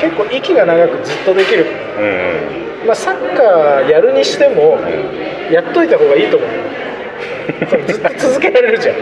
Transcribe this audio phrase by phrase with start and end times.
[0.00, 1.66] 結構息が長くずっとできる、
[1.98, 2.04] うん
[2.82, 2.86] うん。
[2.86, 4.78] まあ、サッカーやるにしても
[5.50, 6.50] やっといた方がいいと思う。
[7.86, 8.96] ずっと続けられるじゃん。
[8.96, 9.00] う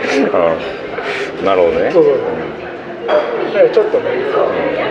[1.42, 1.44] ん。
[1.44, 1.90] なるほどね。
[1.90, 2.18] そうそう
[3.06, 3.14] だ
[3.54, 4.04] からちょっとね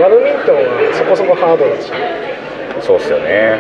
[0.02, 1.92] バドミントンはそこそこハードだし。
[2.82, 3.60] そうっすよね。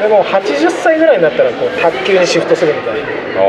[0.00, 3.08] でも80歳ぐらいになったらこう卓球にシフトするみたいな。
[3.40, 3.42] あ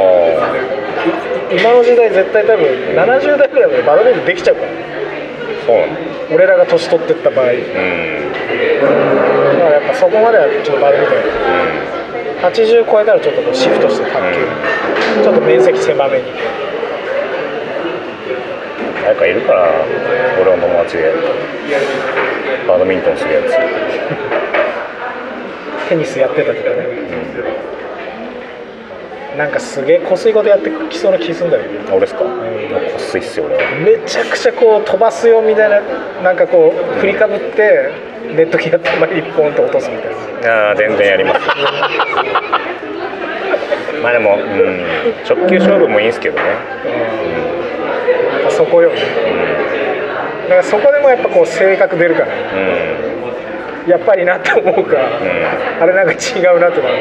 [1.51, 4.67] 今の時代絶対多分70代ぐらいまでバドミントンできちゃうから。
[4.67, 4.71] あ
[5.65, 7.45] そうなんだ俺らが年取ってった場合。
[7.45, 7.59] だうん。
[7.59, 7.65] か
[9.65, 11.31] らやっぱそこまではちょっとバドミントンやる
[12.41, 14.41] 80超えたらちょっとこうシフトして卓球、
[15.23, 16.23] ちょっと面積狭めに。
[19.03, 19.69] 誰かいるから
[20.41, 21.13] 俺の友達で
[22.67, 23.57] バドミントンするやつ。
[25.89, 26.87] テニスやってたとかね。
[29.37, 31.79] なんかすげえこすいことやってきそうな気するんだよね。
[31.89, 32.41] 俺ですか、もうこ
[32.90, 35.81] っすいっすよ俺はめちゃくちゃこう飛ばすよみたいな
[36.23, 37.91] なんかこう振りかぶって
[38.35, 40.69] ネット際手前にポンと落とすみたいな。
[40.69, 41.41] ああ全然やります。
[44.01, 44.85] まあでも、うん、
[45.29, 46.43] 直球勝負もいいんですけどね、
[48.49, 48.95] そこよね。
[50.43, 52.27] だからそこでもやっぱこう性格出るから。
[52.27, 52.29] う
[53.87, 53.89] ん。
[53.89, 55.83] やっぱりなって思うか、うん。
[55.83, 56.95] あれなんか違うなってなる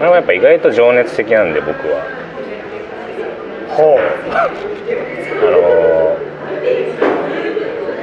[0.00, 2.04] まあ、やっぱ意外と情熱的なんで僕は
[3.76, 3.98] ほ
[4.32, 4.48] あ
[5.50, 6.16] の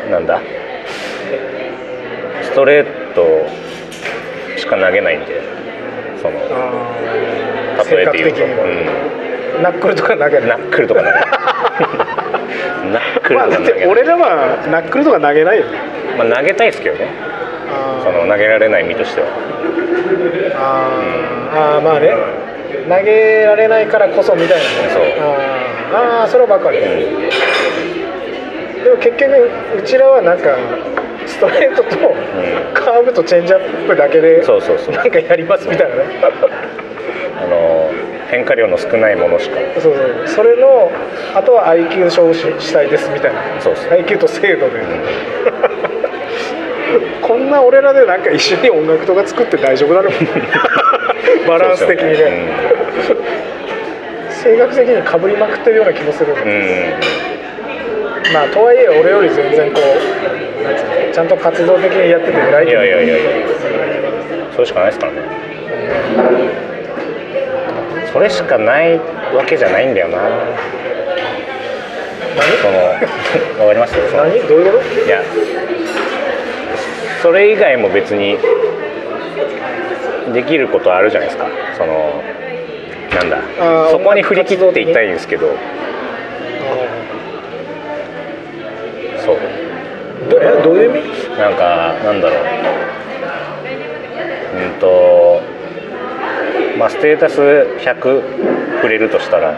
[0.08, 0.40] ーなんだ？
[2.44, 3.26] ストレート
[4.58, 5.42] しか投げないんで
[6.22, 11.26] そのあ例えて言うと、性格的にはナックルとか投げうん、ナないックルとか投げない
[12.94, 15.72] ナックルまあだってとか投げない、俺らはナックルとか投げないよね。
[16.18, 17.08] まあ、投げたいですけどね。
[18.04, 19.28] その投げられない身としては。
[20.56, 21.60] あー。
[21.78, 22.14] あーまあね。
[22.88, 24.70] 投げられないからこそみたいなね。
[24.90, 25.04] そう
[25.94, 26.86] あーあーそれはばかり、で
[28.90, 29.50] も結局
[29.80, 30.56] うちらはなんか
[31.26, 31.90] ストレートと
[32.74, 34.96] カーブとチェンジアップだけでそうそうそう。
[34.96, 36.04] なんかやりますみたいなね。
[37.42, 37.90] あの
[38.30, 39.58] 変化量の少ないものしか。
[39.80, 40.28] そうそう。
[40.28, 40.92] それの
[41.36, 43.42] あとは IQ 勝負ししたいですみたいな。
[43.62, 43.86] そうそう。
[43.92, 44.82] IQ と精度で、
[47.22, 52.50] こんな俺らでなんか一緒に音楽とか作って大丈夫だろ うバランス的にね
[54.44, 56.58] 性格的にかぶりまくってるような気もするんだうん、うん
[58.34, 59.84] まあとはいえ俺より全然こう
[60.64, 62.68] なんつうのちゃんと活動的にやってて偉い。
[62.68, 63.30] いやいやいやいや。
[64.56, 65.22] それしかないですからね。
[68.12, 70.18] それしかないわけじゃないんだよな。
[72.62, 72.78] その
[73.60, 73.94] わかります？
[73.94, 74.24] その。
[74.24, 74.40] 何？
[74.48, 75.22] どういうこいや。
[77.22, 78.38] それ以外も別に
[80.34, 81.48] できることあるじゃないですか。
[81.78, 82.24] その
[83.16, 83.42] なんだ。
[83.92, 85.56] そこに振り切っていったいんですけど。
[89.24, 89.38] そう。
[90.30, 91.30] とどえどういう意味？
[91.38, 92.40] なんかなんだろう。
[94.56, 95.42] うんと
[96.78, 99.54] まあステータス100振れるとしたら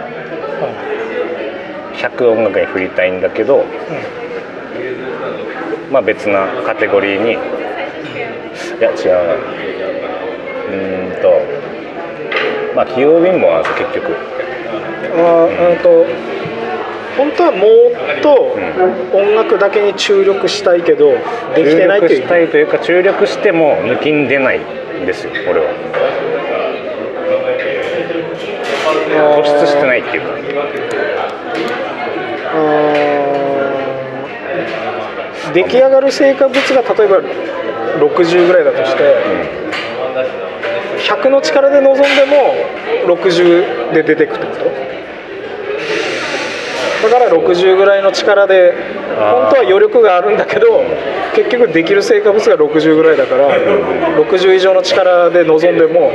[1.93, 3.65] 100音楽に振りたいんだけど、
[5.91, 7.31] まあ別なカテゴリーに。
[7.33, 8.95] いや違う
[9.27, 9.33] な。
[10.65, 11.29] うーんと
[12.75, 14.15] まあ器用貧乏なんですよ結局。
[15.17, 16.05] あーうんと
[17.17, 18.57] 本当はもっと
[19.17, 21.11] 音楽だけに注力したいけど
[21.55, 22.21] できてないっていう。
[22.21, 25.67] 注力したいというか注力しても抜きん出ないんですよ俺は。
[29.37, 30.35] 突出してないっていうか。
[35.53, 37.21] 出来上がる成果物が例えば
[37.99, 39.15] 60ぐらいだとして
[40.99, 42.55] 100の力で臨んでも
[43.05, 44.65] 60で出てくってこと？
[47.09, 48.73] だから60ぐらいの力で
[49.09, 50.83] 本当は余力があるんだけど
[51.35, 53.49] 結局できる成果物が60ぐらいだから
[54.17, 56.11] 60以上の力で臨んでも、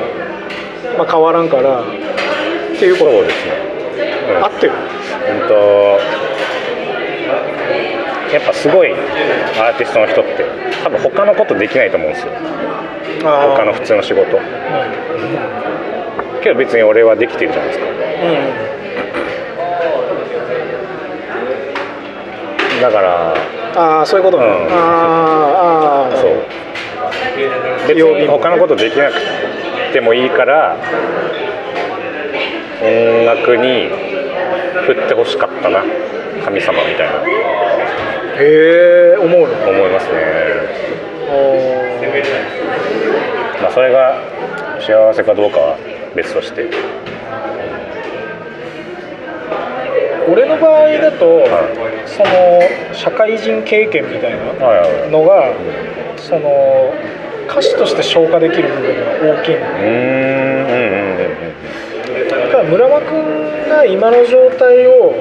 [0.98, 1.84] まあ、変わらんからっ
[2.78, 3.22] ていうこと。
[3.22, 3.52] ですね、
[4.36, 4.44] うん。
[4.44, 4.72] 合ってる？
[4.72, 4.76] う
[5.44, 5.54] んと
[8.32, 10.44] やっぱすごいアーティストの人って
[10.84, 12.32] 多分他のことできないと思うんですよ。
[13.22, 14.38] 他の普通の仕事
[16.42, 17.86] けど別に俺はできてるじゃないですか。
[22.80, 23.34] だから
[23.76, 24.52] ああそういうことね、うん。
[24.52, 26.16] あーあー。
[26.16, 26.30] そう。
[27.88, 29.14] 別に他のことできなく
[29.92, 30.76] てもいいから
[32.82, 33.90] 音楽に
[34.86, 35.84] 振ってほしかったな。
[36.44, 37.12] 神様みたいな。
[38.40, 39.46] へえ思うの？
[39.68, 40.14] 思いますね。
[43.60, 44.22] まあそれが
[44.80, 45.76] 幸せかどうかは
[46.14, 46.68] 別として。
[50.28, 55.10] 俺の場合だと、はその社会人経験みたいなはいはい。
[55.10, 55.52] のが
[56.16, 56.94] その
[57.50, 59.60] 歌手として消化できる部分が大きいの。
[59.60, 61.50] うーんうんうんうん
[62.28, 65.14] だから村間君が今の状態を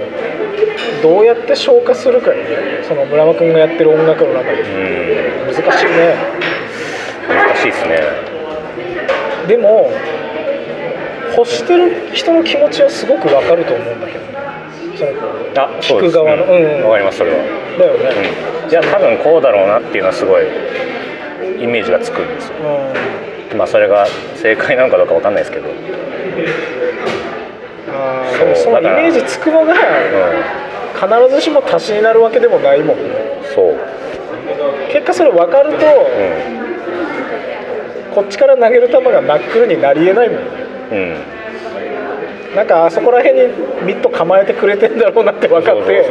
[1.01, 2.31] どうやって消化するか
[2.87, 4.61] その村間君がやってる音楽の中で。
[4.61, 4.65] う
[5.49, 5.55] ん。
[5.55, 6.15] 難しいね。
[7.27, 7.99] 難しいですね。
[9.47, 9.89] でも
[11.35, 14.25] 欲してる人の気持ちはすごくわかると思うんだけどね。
[14.97, 15.11] その
[15.63, 16.43] あ聞く側の。
[16.45, 16.51] うん。
[16.51, 17.37] うんわかりますそれは。
[17.77, 18.09] だよね、
[18.65, 18.69] うん。
[18.69, 20.45] いや多分こうだろうなっていうのはすごい
[21.59, 22.55] イメージがつくんですよ。
[23.51, 23.57] うん。
[23.57, 24.05] まあそれが
[24.35, 25.75] 正解なのかどうかわかんないですけど、うん、
[27.89, 29.73] あでもそのイメージつくのが
[30.93, 33.03] 必ずしも足しになるわけでもないもんね。
[33.55, 33.75] そう、
[34.91, 35.89] 結果それ分かると、う
[38.11, 40.43] ん、こっちから投げる球がナックルになりえないもんね
[40.91, 41.15] うん。
[42.55, 43.47] なんかあそこら辺に
[43.83, 46.03] ミット構えてくれてんだろうなって分かって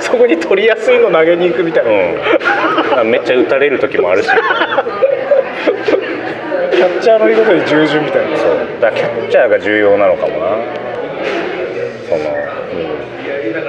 [0.00, 1.84] そこに取りやすいの投げに行くみたい
[2.94, 4.28] な、うん、めっちゃ打たれる時もあるし。
[6.72, 8.36] キャッチャーの言うことに従順みたいな。
[8.36, 8.56] そう。
[8.80, 10.56] だキャッチャーが重要なのかもな。
[12.08, 12.80] そのうん。
[13.24, 13.62] いやいやいや。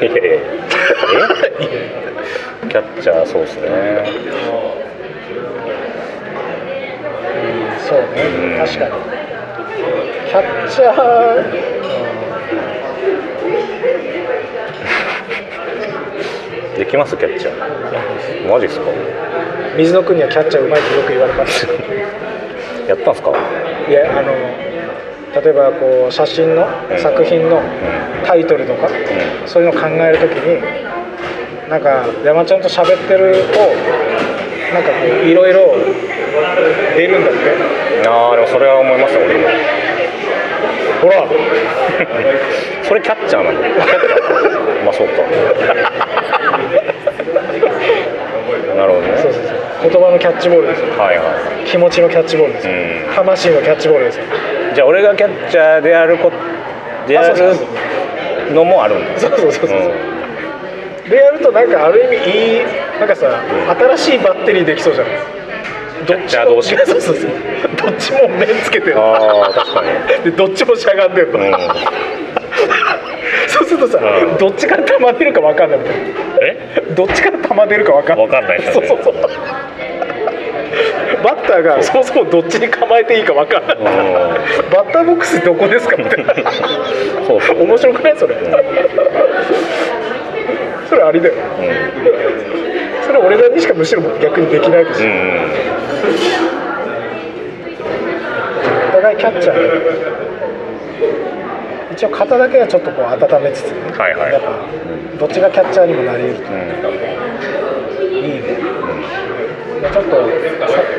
[0.00, 0.40] え？
[2.68, 3.62] キャッチャーそうですね。
[7.86, 8.58] そうね、うん。
[8.58, 8.92] 確かに
[10.28, 11.72] キャッチャー、
[16.78, 18.50] できますキャッチャー。
[18.50, 18.90] マジですか？
[18.90, 18.96] うん
[19.76, 21.66] 水野君にはキャッチャーうまいってよく言われます。
[22.86, 23.32] やったんすか？
[23.88, 24.32] いやあの
[25.42, 26.98] 例えばこう写真のうん。
[26.98, 27.62] 作品の
[28.26, 28.90] タイトルとか、う
[29.46, 30.62] そういうのを考えるときに
[31.70, 33.60] なんか山ちゃんと喋ってると
[34.74, 34.94] なんかこ
[35.24, 35.74] ういろいろ
[36.96, 37.38] 出るんだって
[38.10, 39.48] んああでもそれは思いますよ俺も。
[41.02, 41.24] ほら。
[42.82, 45.22] それキャッチャーなんだキャッチャーまあそうか。
[48.76, 49.12] なるほどね。
[49.18, 49.48] そうそうそ
[49.88, 49.90] う。
[49.90, 50.86] 言葉のキャッチボールですよ。
[50.98, 51.24] はいは
[51.66, 53.14] 気持ちのキャッチボールですよ、うん。
[53.14, 54.24] 魂のキャッチボールですよ。
[54.24, 56.32] いじゃあ俺がキャッチャーであるこ
[57.06, 57.48] でああそうそう。
[58.48, 59.82] るのもあるんだそうそうそうそう、う
[61.06, 61.10] ん。
[61.10, 62.62] でやるとなんかある意味いい
[63.00, 63.26] なんかさ、
[63.96, 65.12] 新しいバッテリーできそうじゃない？
[66.06, 67.30] キャッチャー同士そうそうそう
[67.84, 68.98] どっちも面つけてる。
[68.98, 70.24] ああ確かに。
[70.24, 71.52] でどっちもしゃがんでるの、うん。
[73.48, 74.36] そうするとさ、うん。
[74.38, 75.94] どっちから球出るか分かんないみたい
[76.42, 76.84] え？
[76.88, 78.26] などっちから球出るか分かんない。
[78.26, 78.70] 分かんないね。
[78.72, 79.14] そうそうそう。
[81.22, 83.76] バッターがそもそもどっちに構えていいか分かんない。
[83.76, 83.84] うん。
[84.70, 86.34] バッターボックスどこですかみたいな。
[87.26, 87.62] そうそう。
[87.62, 88.18] 面白くない？
[88.18, 88.36] それ。
[90.88, 91.34] それありだよ。
[91.34, 93.04] うん。
[93.06, 95.50] それ俺らにしかむしろ逆にできないし、うんうん。
[96.48, 96.51] お
[99.02, 99.58] 互いキャッチャー。
[101.92, 104.32] 一応肩だけはちょっとこう温めつつね、はいはい。
[104.32, 104.48] やっぱ
[105.18, 106.52] どっちがキャッチャーにもなり得ると。
[106.52, 106.58] うん。
[108.14, 108.38] いいね、
[109.80, 110.16] いやちょっと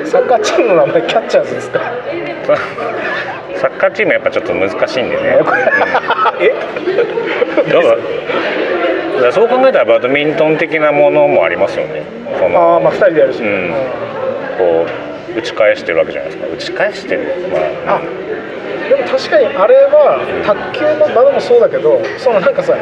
[0.06, 1.80] ササッカーチームの名前キャッチャーズですか？
[3.56, 5.48] サッカーチームやっぱちょっと難しいんでね、うん。
[6.44, 6.50] え？
[7.72, 12.04] だからそう考えたらバドミントン的なものもありますよね。
[12.36, 13.74] ああまあ2人でやるし、うん。
[14.58, 16.54] こう打ち返してるわけじゃないですか。
[16.54, 17.50] 打ち返してる。
[17.86, 18.02] まああ
[18.90, 22.76] でも確かにあれは卓球の場でもそうだけどそのなんかさ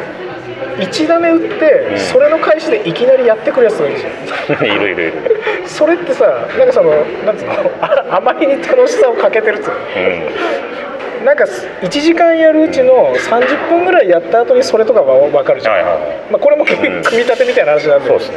[0.78, 1.98] 1打目打って、うん。
[1.98, 4.64] それの返しでいきなりやってくるやつがいるじゃん。
[4.66, 5.12] いるいるいる。
[5.66, 6.90] それってさなんかその
[7.24, 9.76] なんつうのああまりに楽しさをかけてるっつうの。
[9.76, 10.71] うん
[11.24, 15.90] なんか1時間やるうちの30分ぐらいやった後にそれとかは分かるじゃん、はいは
[16.28, 16.32] い。
[16.32, 18.08] まあ、これも組み立てみたいな話なんで。
[18.08, 18.36] そうですね。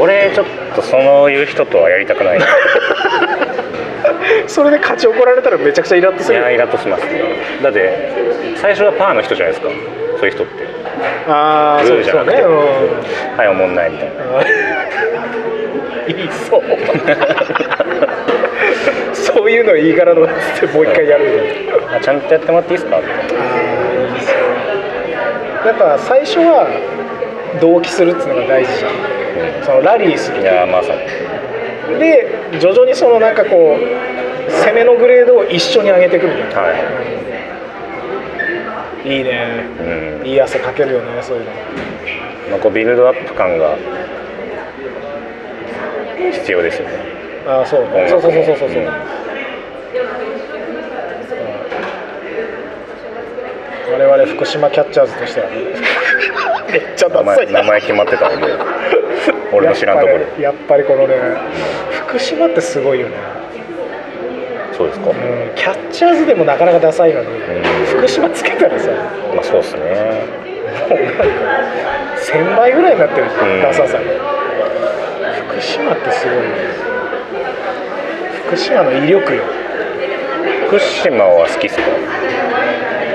[0.00, 2.38] 俺ちょっとそのいう人とはやりたくない。
[2.38, 2.40] い
[4.46, 6.44] それで勝ち怒られたらめちゃくちゃイラッとするよ。
[6.44, 7.04] やイラッとします。
[7.04, 7.10] ね
[7.62, 8.10] だって
[8.56, 9.72] 最初はパーの人じゃないですか。
[10.18, 10.52] そういう人って。
[11.28, 12.36] ああそうじゃなくて。
[12.36, 12.56] ね、うん。
[13.36, 14.14] はいおもんないみたいな。
[16.08, 16.62] 言 いそう
[19.14, 21.30] そういうの言い柄のやつってもう一回やるみ
[21.70, 22.98] たいなあちゃんとやってもらっていいですか？
[22.98, 23.16] みたい
[25.66, 26.68] やっぱ最初は
[27.60, 28.92] 同期するっていうのが大事じゃん。
[29.64, 30.40] そのラリーする。
[30.40, 31.00] いやまさに。
[31.98, 33.80] で徐々にそのなんかこう
[34.50, 36.52] 攻めのグレードを一緒に上げていくみたい。
[36.54, 36.74] なは
[39.04, 39.66] いいね。
[40.22, 40.26] うん。
[40.26, 41.50] いい汗かけるよねそういうの。
[42.50, 43.76] まあ、こうビルドアップ感が
[46.32, 47.15] 必要ですよね
[47.46, 47.86] ああそう。
[48.08, 48.86] そうそうそうそうそうそう、うん。
[53.92, 55.46] 我々福島キャッチャーズとしては。
[56.70, 57.46] めっちゃダ名サい。
[57.46, 58.52] 前名前決まってたので
[59.52, 60.18] 俺の知らんところ。
[60.18, 61.14] やっぱりやっぱりこのね
[62.08, 63.14] 福島ってすごいよね、
[64.76, 65.14] そうですか、うん、
[65.54, 67.32] キャッチャーズでもなかなかダサいのに、ん。
[67.86, 68.90] 福島つけたらさ。
[69.34, 69.80] まあそうですね。
[72.16, 73.26] 1000倍ぐらいになってる。
[73.62, 73.98] ダサさ。
[73.98, 74.02] が
[75.48, 76.85] 福島ってすごいね
[78.46, 79.42] 福島の威力よ。
[80.68, 81.82] 福島は好きっすか？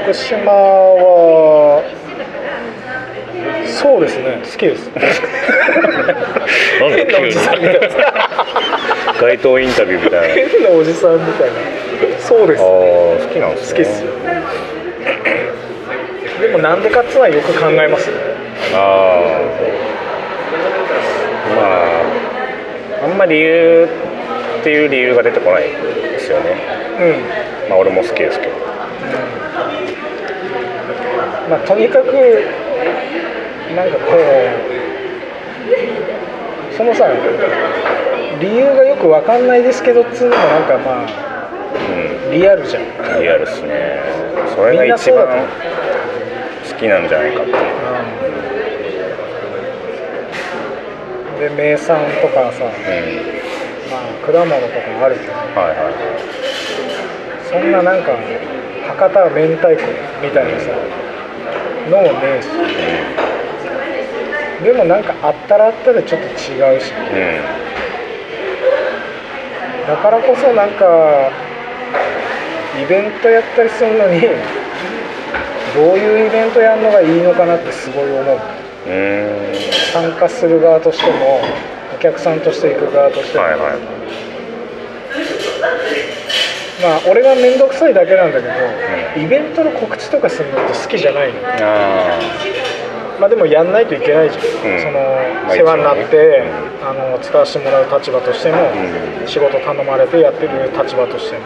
[0.04, 1.84] 福島は
[3.66, 4.42] そうですね。
[4.44, 4.90] 好きです。
[4.90, 4.94] な
[6.88, 7.88] んだ変なおじさんみたいな。
[9.22, 10.36] 街頭インタビューみたいな。
[10.50, 11.56] 変なおじさんみたいな。
[12.20, 12.62] そうです。
[12.62, 13.80] ああ好きなんですね。
[13.80, 14.12] 好きっすよ。
[16.42, 18.10] でもなんでかっつはよく考えます。
[18.10, 18.16] よ
[18.74, 19.42] ああ
[21.56, 21.62] ま
[23.04, 23.88] ああんま理由
[24.62, 26.52] っていう理由が出てこないですよね。
[27.66, 27.70] うん。
[27.70, 28.54] まあ俺も好きですけど。
[31.50, 32.14] まあとにかく
[33.76, 34.14] なんかこ
[36.72, 37.08] うそのさ
[38.40, 41.08] 理由がよくわかんないですけどっつうのもなんかまあ
[42.30, 42.84] うリアルじゃん。
[42.84, 42.88] ん
[43.20, 44.00] リアルっすね。
[44.56, 47.52] それが一番好きなんじゃないかって。
[51.42, 53.51] で名産とかさ、うん
[53.92, 55.94] まあ、果物とかあるけどはいはい。
[57.50, 58.16] そんななんか
[58.88, 59.84] 博多明太子
[60.24, 60.68] みたいなさ
[61.90, 62.48] のもねえし
[64.64, 66.94] でもなんかあったらあったでちょっと違うし。
[66.94, 67.62] うん。
[69.88, 71.32] だからこそなんか
[72.82, 74.22] イベントやったりするのに
[75.76, 78.40] どういうイベントやるのがいいのかなってすごい思う。
[78.88, 79.56] う
[79.92, 83.38] 参加する側としてもお客さんとして行く側として。
[83.38, 83.62] も、はいはい。
[86.82, 88.54] まあ俺が面倒くさいだけなんだけど、
[89.24, 91.40] イベントの告知とかするのって好きじゃないの。
[91.46, 92.20] あ
[93.20, 94.82] まあでもやんないといけないじゃん、うん。
[94.82, 94.94] その
[95.46, 96.44] まあ世話になって、
[96.82, 98.58] あの使わせてもらう立場としても、
[99.22, 99.28] うん。
[99.28, 101.46] 仕事頼まれてやってる立場としても。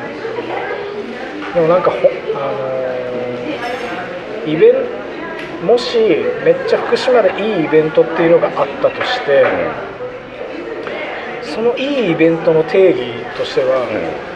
[1.54, 1.98] でもなんかほ
[2.36, 5.98] あのーイベンもし
[6.46, 9.50] めっちゃ福島でいいイベントっていうのがあったとして、あ
[11.56, 13.00] そのいいイベントの定義
[13.38, 13.86] としては、うん。
[13.86, 14.36] うん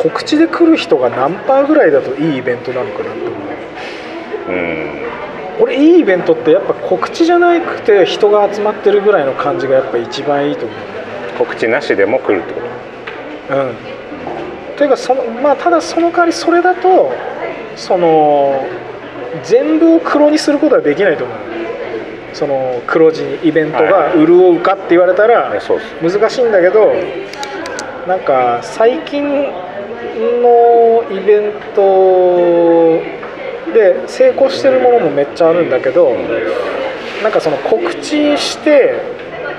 [0.00, 3.30] 告知で来る人が何パーぐらいだといいイベントなのかなって思
[4.46, 4.52] う。
[4.52, 5.00] うん。
[5.60, 10.78] 俺いいイベントってやっぱ告知じゃなくて人が集まってるぐらいの感じがやっぱ一番いいと思う。
[11.38, 12.60] 告知なしでも来るってこ
[13.48, 13.56] と？
[13.56, 13.74] うん。
[14.76, 17.12] というかそのまあただその代わりそれだと
[17.74, 18.64] その
[19.42, 21.38] 全部を黒にすることはできないと思う
[22.32, 25.50] その黒字にイベントが潤うかって言われたら
[26.02, 26.92] 難しいんだけど
[28.06, 29.24] なんか最近
[30.42, 33.00] のイベント
[33.72, 36.14] で成功してるものもめっちゃあるんだけど
[37.22, 38.94] なんかその告知して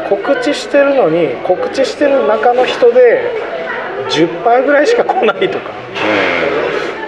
[0.10, 3.32] 告知してるのに告知してる中の人で
[4.10, 5.72] 10%ぐらいしか来ないとか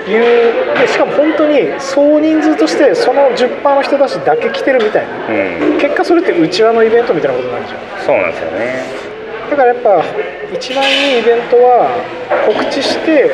[0.07, 5.27] いうでしかも本当に総人数としてその10%の人たちだけ来てるみたいな。
[5.27, 8.83] うん、うん、結果それって内輪のイベントみたいなことになるじゃんそうなんですよね。
[9.51, 10.03] だからやっぱ
[10.53, 11.91] 一番いいイベントは
[12.47, 13.31] 告知して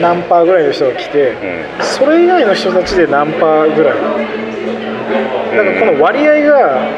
[0.00, 1.84] 何パーぐらいの人が来てうん。
[1.84, 3.94] それ以外の人たちで何パーぐらい。
[3.94, 6.88] だからこの割合が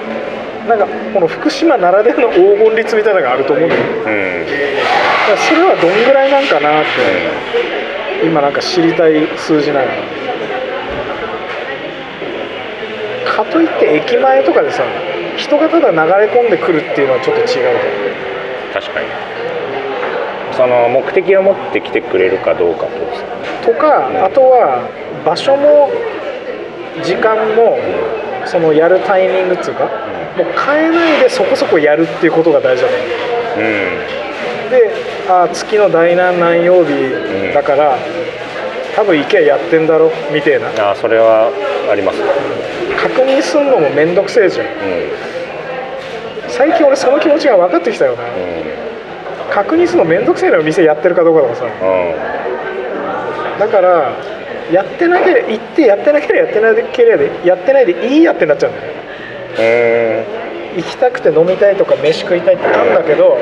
[0.69, 4.47] なんかこの福島ならではの黄金率みたいなのがあると思うんだよだうん。
[4.47, 6.89] からそれはどんぐらいなんかなって
[8.23, 9.87] 今なんか知りたい数字なの？
[13.25, 14.83] かといって駅前とかでさ
[15.37, 17.77] 人がただ流れ込んでくるっていうのはちょっと違う
[18.73, 19.07] 確かに。
[20.53, 22.87] その目的を持ってきてくれるかどうか
[23.65, 24.83] ととか、あとは
[25.25, 25.89] 場所も
[27.03, 27.79] 時間も
[28.45, 29.85] そのやるタイミングっていうか、
[30.37, 33.09] もう変えないでそこそこやるっていうことが大事だと思う。
[33.57, 34.00] うん。
[34.71, 34.91] で
[35.31, 36.91] あ月の第何何曜日
[37.55, 37.97] だから、
[38.97, 40.69] 多分 IKEA やってんだろみたいな。
[40.89, 41.51] ああそれは
[41.91, 42.25] ありますね。
[43.01, 44.67] 確認するのもめんどくせえじゃん。
[44.67, 44.71] う
[46.49, 48.27] 最近俺その気持ちが分かってきたよな、ん。
[49.51, 51.65] 確認するのめんどくせえのよ店やってるかどうかとかさ。
[51.65, 51.71] うん。
[53.61, 54.13] だから
[54.73, 58.93] やってなければ行ってやってなければやってなければやってないでいいやってなっちゃうんだよ。
[59.59, 60.27] ね
[60.75, 63.39] うん行きたくて飲みたいとか飯食いたいってあるんだけど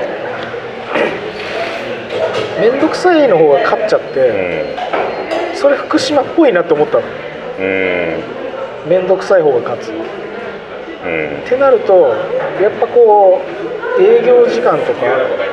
[2.61, 5.57] 面倒くさいの方が勝っちゃっうて、ん。
[5.57, 7.05] それ福島っぽいなって思ったの。
[7.05, 8.23] うん。
[8.89, 9.91] 面倒くさい方が勝つ。
[9.91, 11.49] っうん。
[11.49, 12.15] てなると
[12.61, 13.41] やっぱこ
[13.99, 15.01] う営業時間とか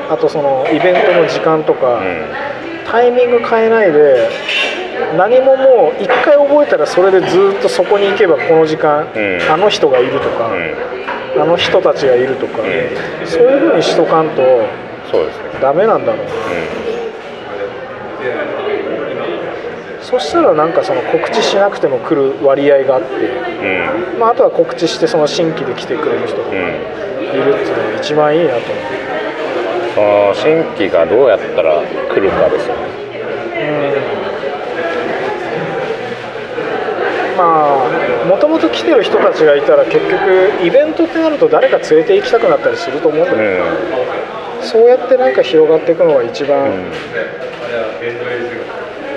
[0.09, 2.01] あとそのイベントの時間とか、
[2.88, 4.29] タイミング変えないで
[5.17, 9.51] 何ももう一回覚えたらそれでずっとそこに行けばこの時間、うん。
[9.51, 11.41] あの人がいるとか、うん。
[11.41, 12.65] あの人たちがいるとか、ん。
[13.25, 14.41] そういうふうにしとかんと
[15.12, 15.43] そうですね。
[15.62, 16.25] ダメなんだろう。
[16.25, 16.95] なう
[20.05, 24.19] そしたらなんかその告知しなくても来る割合があって、うん。
[24.19, 26.75] まあ、あとは告知してその新規で来てくれる人がいるうん
[27.15, 27.51] っていうの
[27.91, 28.85] が一番いいなと思う、
[29.95, 32.85] その新規がどうやったら来るかですよね。
[37.35, 43.59] まあもともと来てる人たちがいたら結局イベントってなると誰か連れて行きたくなったりすると思うんだけど、うん。
[44.62, 46.91] そうやってなんか広がっていくのが一番、うん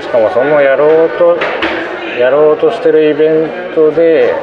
[0.09, 1.37] しかもそのやろうと
[2.19, 3.29] やろうとしてるイベ
[3.71, 4.35] ントで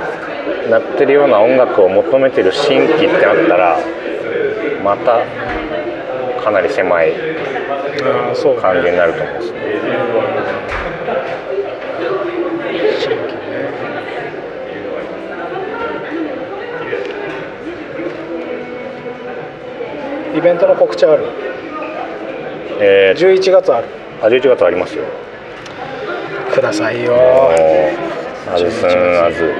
[0.70, 3.80] なってるような音楽を求めてる新規ってなったら
[4.84, 5.26] また
[6.44, 7.14] かなり狭い
[8.62, 9.60] 感じになると思うんですね
[13.00, 13.40] 新規ね。
[20.38, 21.26] イベントの告知ある？
[22.80, 23.88] えー、11月ある。
[24.22, 25.04] あ11月ありますよ
[26.56, 27.14] くださいよ。
[28.48, 29.54] アズスンアズ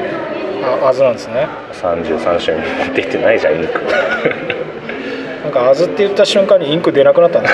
[0.64, 1.46] あアズなんですね。
[1.74, 3.74] 33周年出てないじゃんインク。
[5.44, 7.50] なんかアズって言った瞬間にインク出なくなったんだ。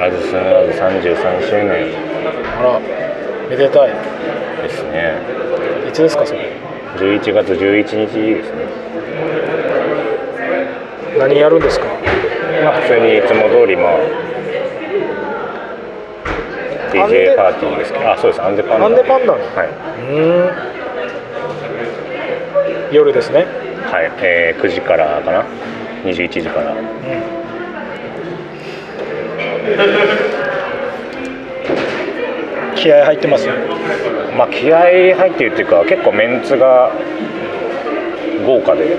[0.00, 1.94] アズスンアズ33周年
[2.58, 2.80] あら
[3.50, 3.90] めでたい。
[4.62, 5.14] ですね。
[5.86, 6.56] いつですかそれ
[6.96, 8.64] ？11月11日ですね。
[11.18, 11.86] 何やるんですか？
[12.64, 13.96] まあ普通にいつも通りまあ
[16.94, 18.42] DJ パーティーですけどあそうです。
[18.42, 20.50] アンデパンダアンデパンダのはうー
[22.90, 23.40] ん夜ですね。
[23.40, 23.44] い、
[23.92, 24.12] はい。
[24.22, 25.44] えー、9時からかな
[26.04, 26.74] ？21時から。
[32.76, 33.46] 気合入ってます？
[33.48, 33.54] よ
[34.36, 36.92] まあ気合入ってるっていうか結構メンツが
[38.46, 38.96] 豪華で、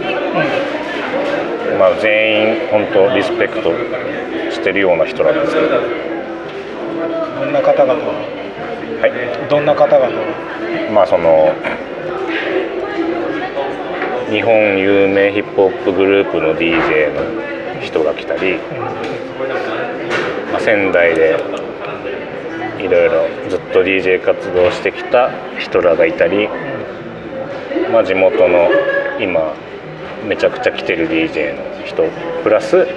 [1.79, 3.71] まあ全員本当リスペクト
[4.51, 5.67] してるような人なんですけど。
[5.75, 6.14] は
[6.95, 9.49] どんな方々い。
[9.49, 10.09] どんな方々
[10.93, 11.53] まあその
[14.29, 18.57] 日本有名ヒップホップグループの DJ の人が来たり、
[20.51, 21.35] まあ、仙台で
[22.79, 26.49] いろいろずっと DJ 活動してきた人らがいたり、
[27.91, 28.69] まあ、地元の
[29.19, 29.53] 今
[30.27, 32.03] めちゃくちゃ来てる DJ の人
[32.43, 32.87] プラス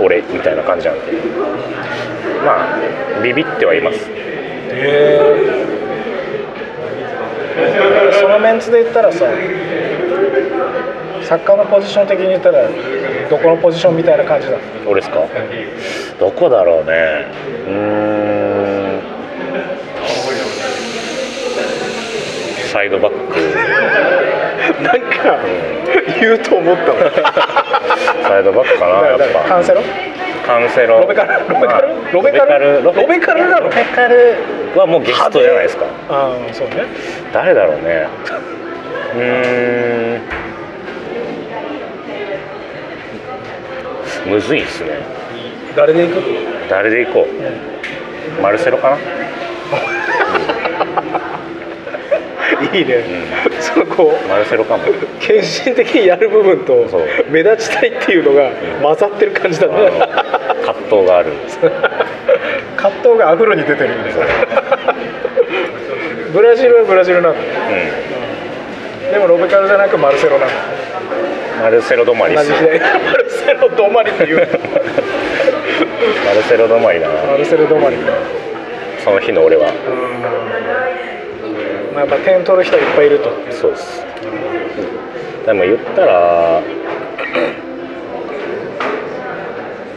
[0.00, 1.45] 俺みたいな感じなんで
[2.46, 2.78] まあ
[3.22, 4.08] ビビってはいます。
[4.08, 5.20] へ
[8.12, 9.26] えそのメンツで言ったらさ
[11.22, 12.68] サッカーのポジション的に言ったら
[13.28, 14.56] どこのポジションみたいな感じだ？
[14.86, 15.26] 俺ですか。
[16.20, 17.26] どこだろうね。
[17.66, 17.72] うー
[18.98, 19.02] ん。
[22.72, 23.40] サイドバック。
[24.82, 25.38] なんか
[26.20, 27.10] 言うと思ったわ。
[28.22, 29.48] サイドバックかなやっぱ。
[29.48, 29.82] カンセロ？
[30.46, 31.48] カンセロロベカル？
[31.48, 31.88] ロベカル？
[31.88, 32.82] まあロベカル？
[32.82, 33.66] ロロベカルなの？
[33.66, 34.36] ロベカル。
[34.76, 35.86] はもうゲストじゃないですか。
[36.08, 36.86] ああそうね。
[37.32, 38.06] 誰だろうね
[39.14, 40.18] うー
[44.28, 44.30] ん。
[44.30, 44.90] むずいっすね。
[45.74, 46.22] 誰で行く？
[46.68, 47.26] 誰で行こ
[48.38, 48.42] う？
[48.42, 48.96] マルセロかな、
[52.72, 53.04] いいね、
[53.60, 54.84] そのこうマルセロかも
[55.20, 56.86] 献身的にやる部分と
[57.30, 58.50] 目立ちたいっていうのが
[58.82, 59.90] 混ざってる感じだあのね
[60.64, 61.32] 葛藤がある。
[62.76, 64.26] 葛藤がアフロに出てるみたいな
[66.32, 67.44] ブラジルはブラジルなんだよ
[69.08, 70.54] うでもロベカルじゃなくマルセロなんだ
[71.60, 72.54] んマルセロ止まりマルセ
[73.54, 74.36] ロ止まりっていう。
[74.36, 74.44] マ
[76.34, 77.14] ルセロ止まりだな。
[77.32, 77.96] マルセロ止まり。
[79.02, 79.70] その日の俺は
[81.96, 83.30] まあ、やっぱ点取る人はいっぱいいると。
[83.50, 84.04] そうです。
[85.46, 86.60] でも言ったら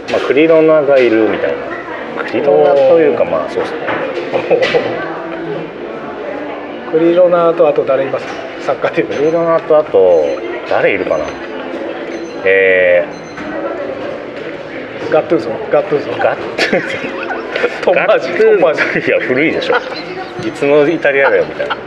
[0.09, 2.23] まあクリロナがいるみたいな。
[2.23, 3.79] クリロナというかまあそうですね。
[6.89, 8.25] クリロナとあと誰います？
[8.65, 10.23] サッカーでいうクリロナとあと
[10.69, 11.25] 誰いるかな？
[12.45, 13.05] え
[15.05, 18.29] とガットゥーゾガットゥーゾー、ガッツートンマージ。
[18.37, 19.75] トンマージいや古いでしょ。
[20.47, 21.75] いつのイタリアだよみたいな。
[21.75, 21.78] うん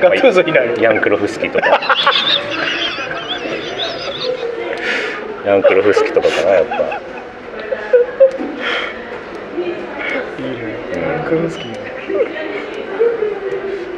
[0.00, 0.52] ガットゥーゾい。
[0.52, 1.80] ないヤンクロフスキとか。
[5.46, 7.00] ヤンクロフスキとかかなやっぱ。
[10.38, 10.76] いいね。
[11.26, 11.78] クルンスキーね。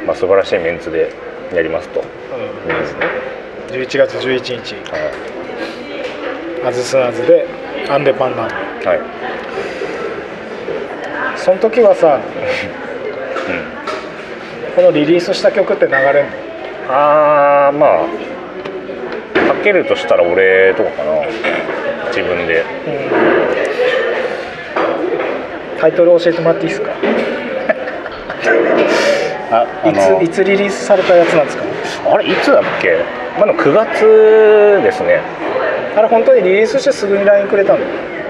[0.05, 1.13] まあ素晴らしいメンツで
[1.53, 2.67] やりますと、うん。
[2.67, 3.07] ですね。
[3.69, 4.75] 11月11日。
[4.91, 5.11] は
[6.65, 7.47] アズスアズで
[7.89, 8.49] アンデパンダン。
[8.49, 8.51] い、
[8.85, 8.99] はい。
[11.37, 12.21] その時はさうん、
[14.79, 16.31] このリリースした曲って流れんの？
[16.87, 18.05] あーまあ
[19.53, 21.11] かけるとしたら俺とかかな。
[22.07, 22.63] 自分で。
[25.81, 26.91] タイトル教えてもらっていいですか？
[29.51, 31.63] ああいのついつリリースされたやつなんですか？
[32.13, 32.99] あれいつだっけ？
[33.37, 35.19] まだ9月ですね。
[35.97, 37.79] あれ本当にリリースしてすぐに LINE くれたの？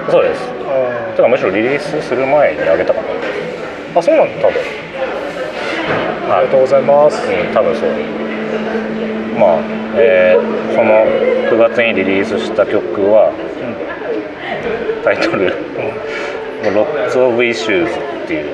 [0.09, 0.49] そうです。
[0.67, 3.07] あてかむしろリリースする前にあげたかな。
[3.99, 4.47] あそうなんだ。
[4.47, 4.59] 多分
[6.29, 7.21] ありがとうございます。
[7.27, 7.89] うん多分そう。
[9.39, 9.59] まあ
[9.97, 11.05] えーその
[11.49, 12.79] 9月にリリースした曲
[13.11, 13.31] は
[15.03, 15.53] タイトル
[16.63, 17.87] 「Lots of Issues」
[18.23, 18.45] っていう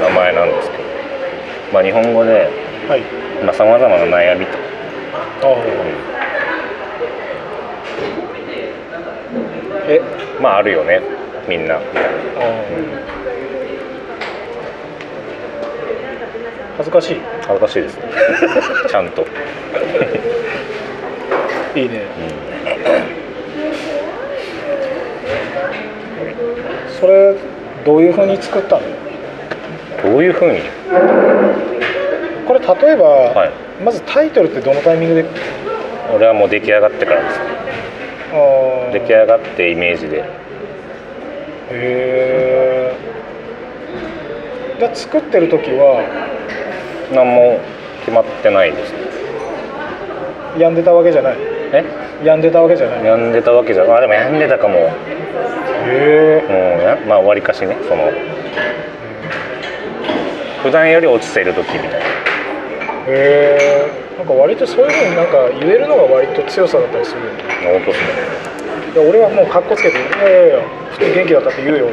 [0.00, 0.82] 名前なんですけど、
[1.72, 2.48] まあ、日本語で
[2.88, 3.02] はい。
[3.52, 4.56] さまざ、まな悩みと、
[5.42, 5.56] あ
[9.88, 10.00] え？
[10.40, 11.02] まああるよね
[11.48, 11.78] みんな。
[11.78, 13.23] みたいな
[16.76, 17.20] 恥ずかしい。
[17.42, 18.02] 恥ずかしいですね。
[18.88, 19.26] ちゃんと、
[21.74, 22.02] いいね。
[27.00, 27.34] それ
[27.84, 28.82] どういうふうに作ったの？
[30.02, 30.60] どういうふうに？
[32.46, 33.50] これ例えば、はい。
[33.82, 35.24] まずタイトルってどのタイミングで？
[36.14, 37.40] 俺はもう出来上がってからです。
[38.92, 40.18] 出来上がってイメージで。
[40.18, 40.22] へ
[41.70, 42.92] え
[44.78, 46.02] じゃあ作ってる時は
[47.14, 47.58] 何も
[48.00, 48.98] 決まってないですね。
[50.58, 51.36] 病んでたわけじゃない？
[51.72, 51.84] え？
[52.22, 53.00] 病んでたわけじゃない？
[53.02, 54.74] へ病んでたわけじゃあでも病んでたかも。
[54.80, 54.90] も
[55.88, 56.42] え。
[56.48, 58.10] うやまあわりかしねその。
[60.62, 61.96] 普段より落ちてる時みたいな。
[61.96, 62.00] へ
[63.08, 63.86] え。
[64.18, 67.42] なんか割とそういうふうになんか言えるのが割と強さだったりするよね。
[67.64, 68.06] 本当ですね。
[68.94, 70.58] いや俺はもうカッコつけて「いやいやいや
[70.92, 71.86] 普通に元気だったって言うよ」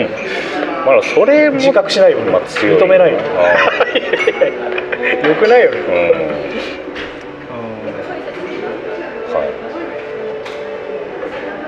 [0.85, 3.57] まあそれも自覚しないよまあ強い認めないよあ
[5.31, 5.77] よくないよね。
[5.77, 5.93] ーうん。
[9.33, 9.47] はい。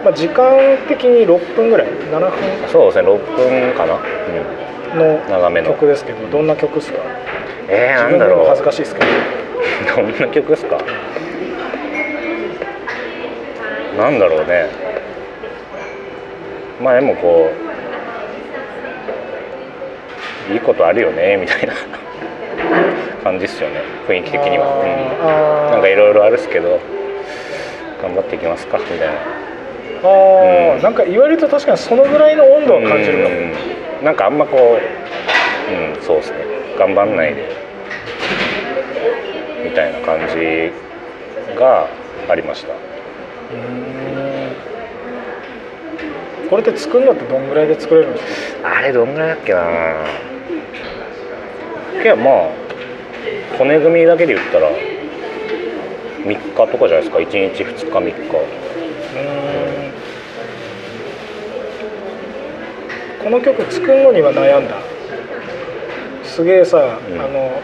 [0.03, 2.31] まあ時間的に6分ぐらい？7分？
[2.69, 3.99] そうですね6分かな、う
[4.95, 5.69] ん、の長めの。
[5.71, 6.99] 曲ですけどどんな曲ですか？
[7.69, 8.47] えー、自なんだろう。
[8.47, 9.07] 恥ずかしいですけど。
[9.95, 10.77] どんな曲ですか？
[13.97, 14.67] なんだろうね。
[16.81, 17.49] まあでもこ
[20.49, 21.73] ういいことあるよねみたいな
[23.23, 24.67] 感じっすよね雰囲気的には、
[25.65, 26.79] うん、なんかいろいろあるっすけど
[28.01, 29.05] 頑張っていきますかみたいな。
[30.03, 30.81] あー、うん。
[30.83, 33.35] なんか言われると確かにそのぐらいの温度は感じるかも。
[33.35, 33.39] う
[34.01, 34.05] ん。
[34.05, 34.81] なんかあんまこう
[35.73, 36.37] うんそうですね。
[36.77, 37.49] 頑張んないで
[39.63, 40.71] みたいな感じ
[41.57, 41.87] が
[42.27, 42.73] ありました。
[46.49, 48.77] これって作るのってどんぐらいで作れるんですか？
[48.77, 49.63] あれどんぐらいだっけな
[52.03, 52.49] けどまあ
[53.57, 57.17] 骨組みだけで言ったら3日とかじゃないですか。
[57.17, 58.29] 1日2日3日。
[63.23, 64.75] この曲作るのには悩んだ。
[66.23, 66.81] すげえさ、ん。
[66.81, 66.89] あ
[67.27, 67.61] の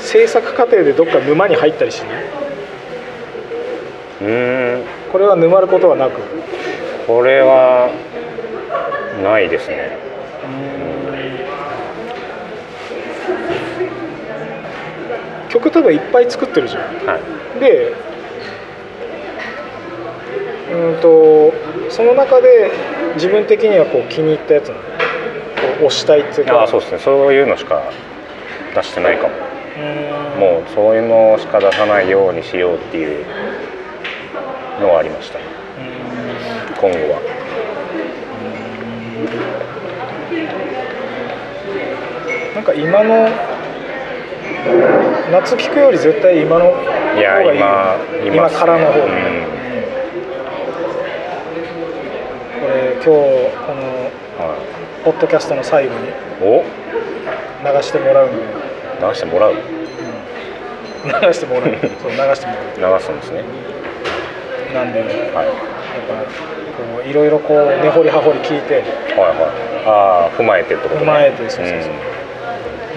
[0.00, 2.24] 制作過程でどっか沼に入ったりしない？
[4.22, 4.84] うーん。
[5.12, 6.20] これは沼ることはなく？
[7.06, 7.90] これは
[9.22, 9.98] ないですね
[15.52, 16.82] 曲多分いっぱい作ってるじゃん。
[17.06, 17.60] はい。
[17.60, 17.92] で
[20.72, 21.52] うんと
[21.90, 22.70] その中で
[23.16, 24.80] 自分的にはこう気に入ったやつなの。
[24.80, 24.86] こ
[25.82, 26.60] う押したいっていうか。
[26.60, 26.98] ああそうですね。
[27.00, 27.82] そういうのしか
[28.74, 29.34] 出してないかも。
[30.34, 30.40] うん。
[30.40, 33.26] もうそういうのしか出さないようにしようっていう
[34.80, 35.38] のはありました。
[36.80, 37.20] 今後は。
[42.54, 43.28] なんか今の
[45.32, 47.96] 夏聞くより絶対今の方いやがいい今
[48.34, 48.60] 今っすね。
[48.60, 48.98] からの方。
[49.00, 49.10] が、うん。
[52.60, 53.82] これ今日この
[54.38, 54.54] は
[55.04, 56.62] ポッドキャストの最後にい、お。
[56.62, 58.36] 流してもらうんで
[59.06, 59.54] 流してもら う？
[59.54, 61.62] 流してもらう。
[62.00, 62.54] そう流しても
[62.88, 63.42] ら流すんですね。
[64.70, 68.74] うなんでやっはいぱこういろいろこう根掘り葉掘り聞いて。
[68.74, 69.36] はいはい。
[69.86, 71.02] ああ踏まえてってことね。
[71.02, 71.76] 踏まえてそうそうそう。
[71.76, 71.82] うん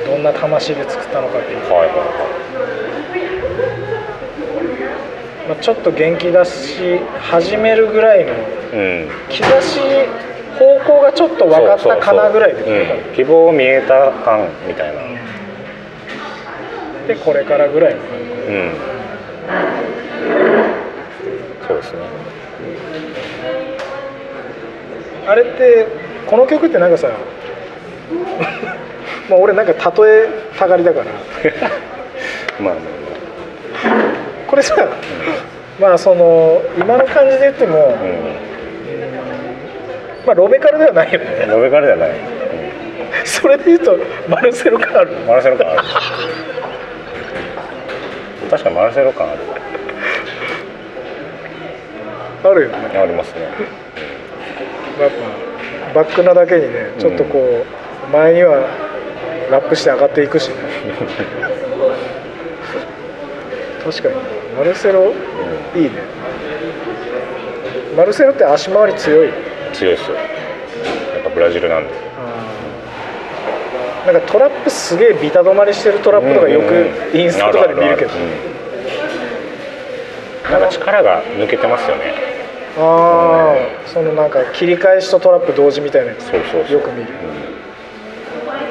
[0.06, 2.46] どんな魂で作ったのかっていう、はいは
[5.50, 8.34] まあ、ちょっと元気出し始めるぐらいの
[9.30, 9.80] 兆し
[10.58, 12.98] 方向がちょっと分かったかなぐらいでそうそうそう。
[12.98, 15.02] うん、希望見えた感みたいな。
[17.08, 18.02] でこれからぐらいの。
[18.02, 18.72] うん。
[21.68, 22.00] そうですね。
[25.28, 25.88] あれって
[26.28, 27.10] この曲ってなんかさ
[29.30, 31.06] まあ俺なんか例えたがりだから。
[32.60, 32.80] まあま
[34.48, 34.76] これさ
[35.80, 37.96] まあその今の感じで言ってもあまあうん
[40.26, 41.48] まあロベカルではないよね。
[41.50, 45.12] ロベカルじゃない、う んそれで言うとマルセロ感ある。
[45.28, 45.80] マルセロ感ある。
[48.50, 49.38] 確かにマルセロ感ある。
[52.44, 52.76] あるよね。
[52.98, 53.42] ありますね。
[55.02, 55.10] やっ
[55.94, 57.66] ぱバックなだけにねちょっとこ
[58.10, 58.60] う、前には
[59.52, 60.50] ラップして上がっていくし。
[60.50, 60.56] ね
[63.84, 64.16] 確かに。
[64.58, 65.14] マルセロ？
[65.76, 65.92] いいね。
[67.96, 69.30] マルセロって足回り強い？
[69.74, 70.16] 強いですよ。
[70.16, 70.22] や
[71.22, 71.90] っぱブラジルなんで。
[74.06, 78.12] なんかトラップすげえビタ止まりしてるトラップとかよくインスタとかで見るけど。
[80.52, 82.14] なんか力が抜けてますよね。
[82.78, 86.26] ああそのなんか切り返しとトラップ同時みたいなやつ。
[86.26, 86.72] そうそうそう。
[86.74, 87.08] よく見る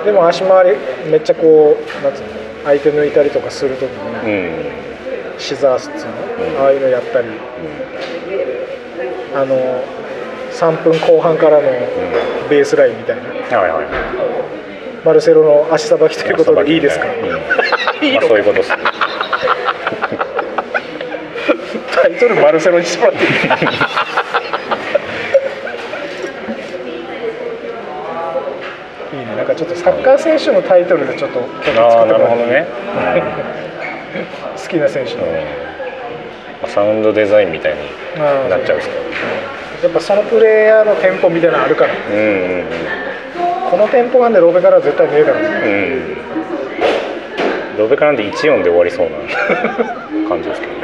[0.05, 0.77] でも足回り
[1.11, 2.29] めっちゃこうなんつうの
[2.65, 6.63] 相手抜いたりとかするときに、シザースっつうの、うん。
[6.63, 7.29] ああいうのやったり。
[9.35, 9.85] あの
[10.53, 11.63] 3分後半からの
[12.49, 13.59] ベースラインみたいな。
[13.59, 13.87] はいはい
[15.05, 17.13] マルセロの足さばきということでいいですか、うん。
[18.07, 18.77] いいのまあ、そういうことですね。
[21.95, 23.31] タイトルマルセロにしてもらっていい
[29.21, 32.67] いいねなんかちょっとサッカー選手のタイトルでちょっと曲作ってもらってなるほどね、
[34.61, 35.31] 好きな選手の、うん。
[35.31, 35.39] ま
[36.65, 39.03] あ、サウンドデザインみたいになっちゃうんですけど
[39.85, 41.91] やっぱそのプレイヤーのテンポみたいなのあるから。
[42.11, 42.65] うんうん
[43.71, 45.47] このテンポ感でロベからは絶対ねえからね。
[45.49, 45.73] うん。
[45.73, 46.17] うん
[47.77, 49.17] ロベカなんて1音で終わりそうな
[50.29, 50.79] 感じですけどね。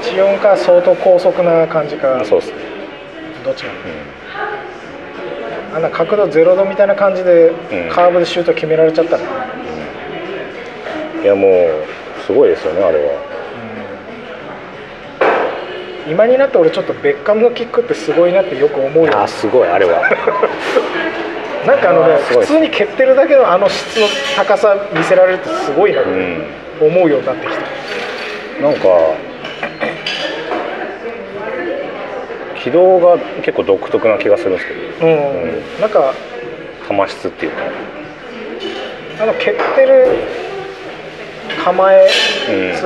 [0.02, 2.20] 一音か相当高速な感じか。
[2.24, 2.59] そうですね、
[3.44, 3.70] どっちか
[5.74, 7.90] あんな角度ゼロ度みたいな感じでうん。
[7.90, 9.22] カーブでシュート決められちゃったら、
[11.16, 13.30] うん、いやもうすごいですよねあれは。
[16.08, 19.22] 今になって俺ちょっとベッカムのキックってすごいなってよく思うよ。
[19.22, 20.02] あすごいあれは。
[21.66, 26.44] なんかあのね普通に蹴ってるだけのあの質の高さ見せられるってすごいなってうん。
[26.80, 28.88] 思うようになってきた、なんか
[32.62, 35.06] 軌道が結構独特な気がするんですけど。
[35.06, 35.42] うん。
[35.42, 36.14] うんなんか
[36.88, 37.62] 球質っていうか。
[39.22, 40.18] あの蹴ってる
[41.64, 42.08] 構え
[42.48, 42.76] うん。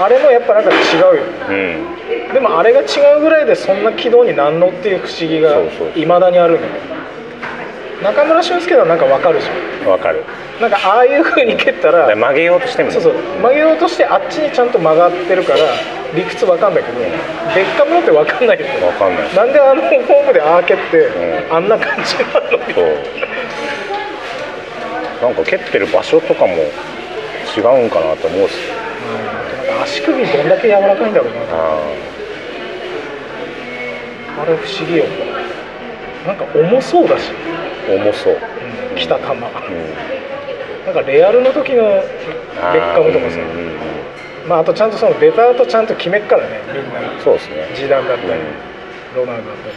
[0.00, 1.90] あれもやっぱなんか違うよね。
[2.28, 2.32] うん。
[2.32, 2.84] でもあれが違
[3.16, 5.60] うぐらいでそんな軌道になんのっていう不思議が
[5.96, 6.72] いまだにあるんだよ
[8.02, 10.22] 中村俊輔はなんかわかるじゃわかる。
[10.22, 12.90] んなんかああいう風に蹴ったら、で曲げようとしても。
[12.92, 13.14] そうそう。
[13.42, 15.58] 曲げようとしてあっちにちゃんと曲がってるから
[16.14, 17.06] 理屈わかんないけどベ
[17.64, 18.86] ッカムのってわかんないよね。
[18.86, 19.34] わかんない。
[19.34, 21.54] なんであのフォームでああ蹴って、うん。
[21.56, 22.98] あんな感じなのそう。
[25.20, 28.54] なんか蹴ってる場所とかも違うんかなと思うし。
[29.66, 29.78] なん。
[29.78, 31.40] か足首どんだけ柔らかいんだろうな。
[31.40, 31.78] あ
[34.44, 34.46] あ。
[34.46, 35.04] れ不思議よ。
[36.26, 39.32] なんか重そうだし、ー重そう、うん、来た球。
[39.32, 42.02] うん、なんかレアルの時のベ
[42.60, 43.38] あッカムとかさ。
[44.48, 47.00] まああとちゃんとそのベターとちゃんと決めっからねみんな。
[47.22, 47.68] そうですね。
[47.76, 48.38] ジダンだったり、うん。
[49.16, 49.74] ロナウドだったり。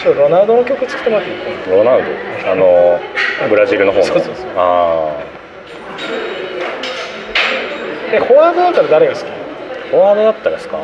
[0.00, 1.36] ちょっとロナウドの曲作ってもらっていい？
[1.70, 2.06] ロナウド？
[2.50, 3.00] あの
[3.48, 4.04] ブラジルの方の？
[4.04, 4.46] そうそうそう。
[4.56, 5.16] あ
[8.12, 9.22] えフォワードだったら誰が好き？
[9.24, 9.32] あ
[9.90, 10.78] フォワードだったらですか？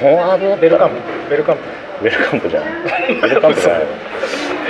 [0.00, 0.96] フォワードベルカンプ。
[1.30, 1.62] ベルカンプ
[2.02, 2.70] ベルカンプじゃない
[3.20, 3.82] ベルカンプじゃない。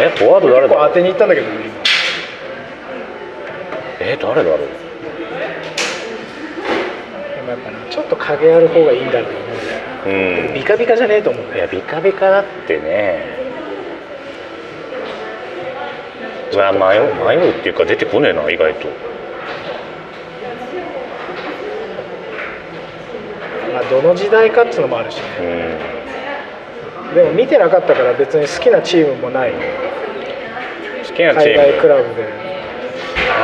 [0.00, 0.74] えフォワード誰だ？
[0.88, 1.52] 当てに行ったんだけどね。
[4.00, 4.58] え誰だろう？
[7.36, 9.30] 今でもやっぱなちょっと影ある方がいいんだろう
[10.08, 10.54] ううん。
[10.54, 13.38] ビカビカじゃねえと思ういやビカビカだってね。
[16.52, 18.88] うわ迷う迷うっていうか出てこねえな意外と。
[23.72, 25.22] まあどの時代かっつうのもあるしね。
[25.40, 25.89] うん
[27.14, 29.52] でも見てなかったから別に好きなチームもない。
[29.52, 29.58] 好
[31.12, 32.22] きなチ海外クームラブで。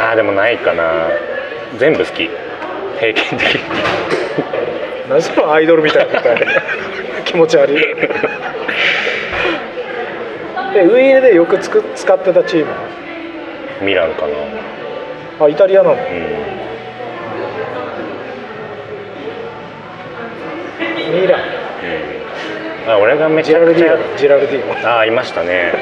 [0.08, 1.08] ああでもないかな。
[1.78, 2.30] 全部好き。
[3.00, 3.60] 平均的
[5.08, 6.46] 何そのアイドルみたいな答え。
[7.24, 7.74] 気持ち悪い。
[10.72, 12.72] でウイイレでよくつく使ってたチーム
[13.82, 14.34] ミランかな。
[15.44, 15.94] あイタリアなの？
[15.94, 15.98] うん。
[21.20, 21.40] ミラン。
[21.50, 21.55] うん
[22.88, 25.72] あ俺がめジちゃくちゃラルディーノジラルディーノああいましたね。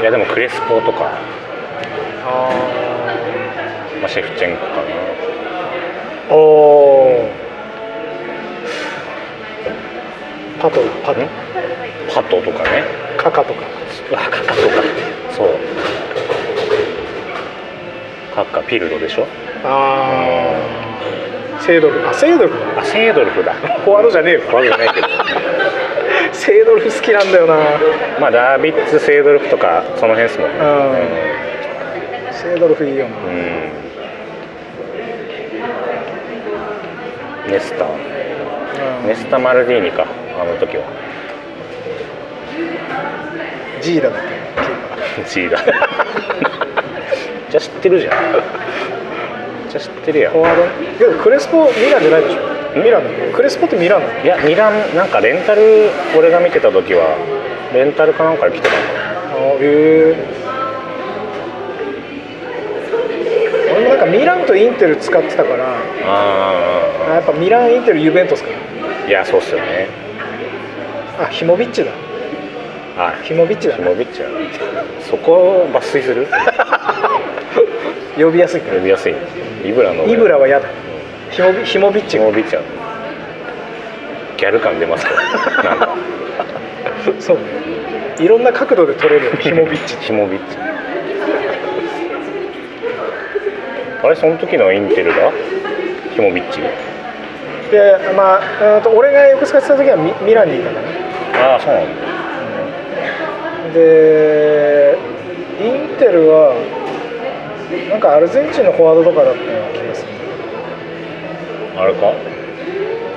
[0.00, 1.12] いやでもクレスポとか、
[2.24, 2.50] あ
[4.00, 4.82] まあ、シェフチェンコかな。
[6.30, 7.42] ーおー。
[10.58, 11.20] パトパト。
[11.20, 11.28] ん？
[12.14, 12.84] パトとかね。
[13.18, 13.60] カカとか。
[14.10, 14.82] うわカッカとか。
[15.30, 15.48] そう。
[18.34, 19.26] カッカピルドでしょ？
[19.64, 20.56] あ
[21.58, 22.00] あセードル。
[22.00, 22.50] フあセードル。
[22.50, 23.52] フだあセードルフだ。
[23.52, 25.06] フォワードじゃねえよフォワードじゃないけど
[26.44, 27.54] セードルフ好きなんだよな。
[28.18, 30.56] まあダービッツセードルフとかその辺ですもんね。
[30.58, 30.62] う
[32.32, 32.34] ん。
[32.34, 33.16] セードルフいいよな。
[33.16, 33.34] うん。
[37.48, 37.88] ネスタう
[39.04, 39.06] ん。
[39.06, 40.82] ネスタ・マルディーニかあの時は。
[43.80, 44.28] ジーダだっけ？
[44.62, 45.64] キーパー1位だ
[47.50, 48.14] じゃあ知ってるじゃん。
[49.70, 50.32] じゃあ知ってるやん。
[50.32, 50.64] フォワード？
[51.22, 57.16] クレスポミランじゃないでしょミランだよクレスポってミランだよいやミランなんかレンタル俺が見てた時は
[57.74, 58.88] レンタルかなんかで来てたのか
[59.34, 60.16] あへえ。
[63.72, 65.64] 俺もなんかミランとインテル使ってたからな
[66.04, 68.48] ああやっぱミランインテルユベントスか？
[69.04, 69.88] あいやそうっすよね。
[71.18, 71.90] なあヒモビッチだ。
[72.96, 73.76] あヒモビッチだ。
[73.76, 74.26] ヒモビッチだ。
[75.10, 76.26] そこを抜粋する？
[78.18, 78.60] 呼びやすい。
[78.60, 79.14] 呼びやすい。
[79.64, 80.66] イブラのイブラは嫌だ
[81.32, 82.62] ヒモビヒモビッチヒモビッチは
[84.36, 85.16] ギャル感出ますけど。
[85.68, 85.88] なんか。
[87.18, 87.36] そう。
[87.36, 87.42] ね
[88.18, 90.56] いろんな角度で取れるよヒモビッチヒモビッチ
[94.04, 95.32] あれその時のインテルが？
[96.14, 100.80] ヒモビッチでまあうんと俺がよく使ってた時はミミランにいたか
[101.40, 101.52] な。
[101.54, 101.88] ああそうなんだ。
[103.74, 104.98] で
[105.60, 106.54] インテルは
[107.90, 110.11] なんかアルゼンチンのフォワードとかだったような気がする
[111.76, 112.12] あれか？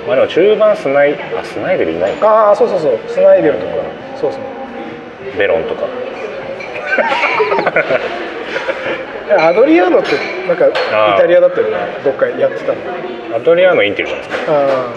[0.07, 2.27] まあでも中盤スナイあスナイデルいないか。
[2.49, 2.99] ああそうそうそう。
[3.07, 3.71] スナイデルとか。
[4.21, 4.41] そうそう。
[5.37, 5.85] ベロンとか。
[9.37, 10.11] アドリアーノって
[10.47, 10.71] なんかイ
[11.19, 11.77] タリアだったよね。
[12.03, 12.77] どっかやってたの。
[13.35, 14.93] アドリアーノインテルじゃないですか、ああ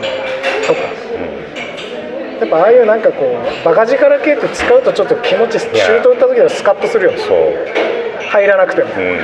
[0.66, 0.82] そっか。
[0.82, 7.54] うやっぱああいうなんかこうバカ力系って使うとちょっと気持ちシュート打った時はスカッとするよん、そう。
[8.30, 9.18] 入らなくても、うん。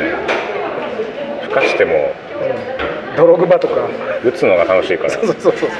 [1.42, 2.24] ふかしてもうん
[3.16, 3.88] ドログバとか。
[4.24, 5.11] 打つのが楽しいから。
[5.11, 5.53] そうそうそう。
[5.57, 5.70] そう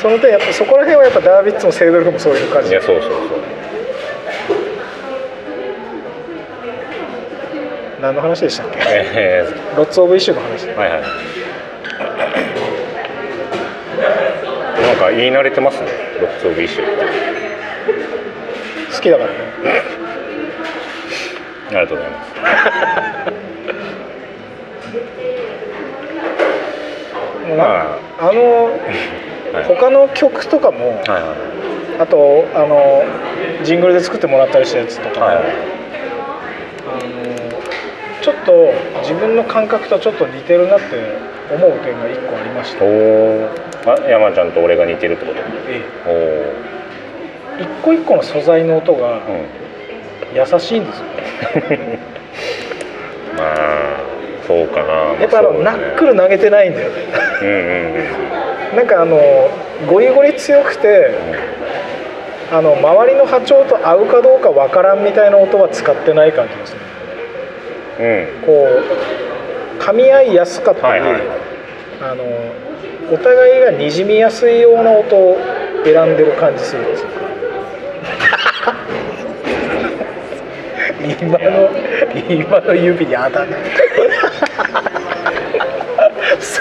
[0.00, 2.70] その点やっぱそこら辺はやっぱダービッツもセイドルフもそういう感じ。
[2.70, 3.20] いやそうそうそう
[8.00, 8.78] 何の話でしたっけ？
[8.80, 9.44] え
[9.76, 10.64] Lots of Issue の話。
[10.64, 11.02] ー、はいはい。
[14.80, 16.86] なんか言い慣れてますね Lots of Issue
[18.94, 19.36] 好きだからね。
[21.68, 22.38] ありがとうございますも
[27.38, 28.64] うなまあの
[29.52, 29.64] はい。
[29.66, 31.02] 他の曲とかも
[31.98, 33.02] あとあの
[33.64, 35.40] ジングルで作ってもらったりしたやつとかも、あの
[38.22, 40.84] ちょっと自分の感覚とちょっと似てるなって
[41.52, 43.48] 思う点が一個ありましたおお
[43.86, 45.40] あ山ちゃんと俺が似てるってこと？
[45.68, 49.60] えおおえ一個一個の素材の音がうん。
[50.32, 51.06] 優しいんですよ、
[53.36, 53.79] まあ
[54.50, 54.92] そうかな。
[55.20, 56.96] やっぱあの、ナックル投げてないんだよね。
[57.42, 57.56] うんうんう
[58.26, 58.30] ん
[58.76, 59.18] なんかあの
[59.88, 61.18] ゴリゴリ強くて
[62.52, 66.80] あの周りの波長と合うかどうかわからんみたいな音は使ってない感じですね
[67.98, 68.68] うんこ
[69.78, 71.22] う噛み合いやすかったり、はいはい
[72.02, 72.24] あの
[73.12, 75.36] お互いがにじみやすいような音を
[75.84, 77.08] 選んでる感じするんですよ。
[81.20, 81.70] 今の
[82.28, 83.48] 今の指に当たる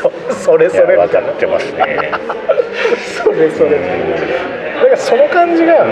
[0.01, 1.27] そそれいそれみたいな。
[1.27, 2.11] かってますね。
[3.23, 3.71] それそれ。
[3.71, 5.87] だからその感じが、ん。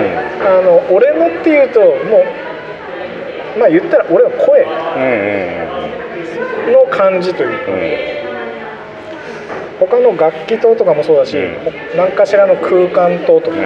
[0.45, 2.23] あの俺のっていうとも
[3.55, 4.69] うまあ言ったら俺の声うん
[6.67, 7.79] うんの感じというかうん。
[7.79, 8.17] うん
[9.79, 11.55] 他の楽器塔とかもそうだし、うん。
[11.95, 13.57] 何かしらの空間塔とか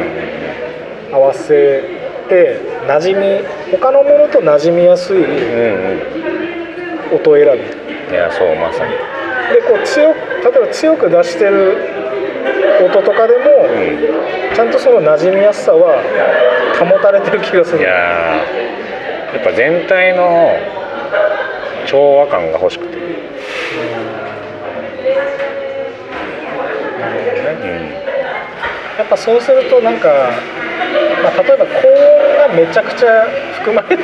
[1.13, 1.83] 合わせ
[2.27, 7.15] て馴染み他のものと馴染みやすいうんうん。
[7.15, 7.81] 音を選ぶ。
[8.13, 8.93] いやそうまさに
[9.53, 12.01] でこう強く例えば強く出してる
[12.85, 13.43] 音とかでも、
[14.51, 16.01] うちゃんとその馴染みやすさは
[16.79, 17.77] 保たれてる気がする。
[17.77, 20.57] んいやーやっぱ全体の
[21.85, 22.97] 調和感が欲しくて。
[22.97, 23.03] な
[27.13, 27.91] るほどねうん。
[28.97, 30.31] やっぱそうするとなんか、
[31.23, 33.25] まあ、例えば高音がめちゃくちゃ
[33.59, 34.03] 含まれて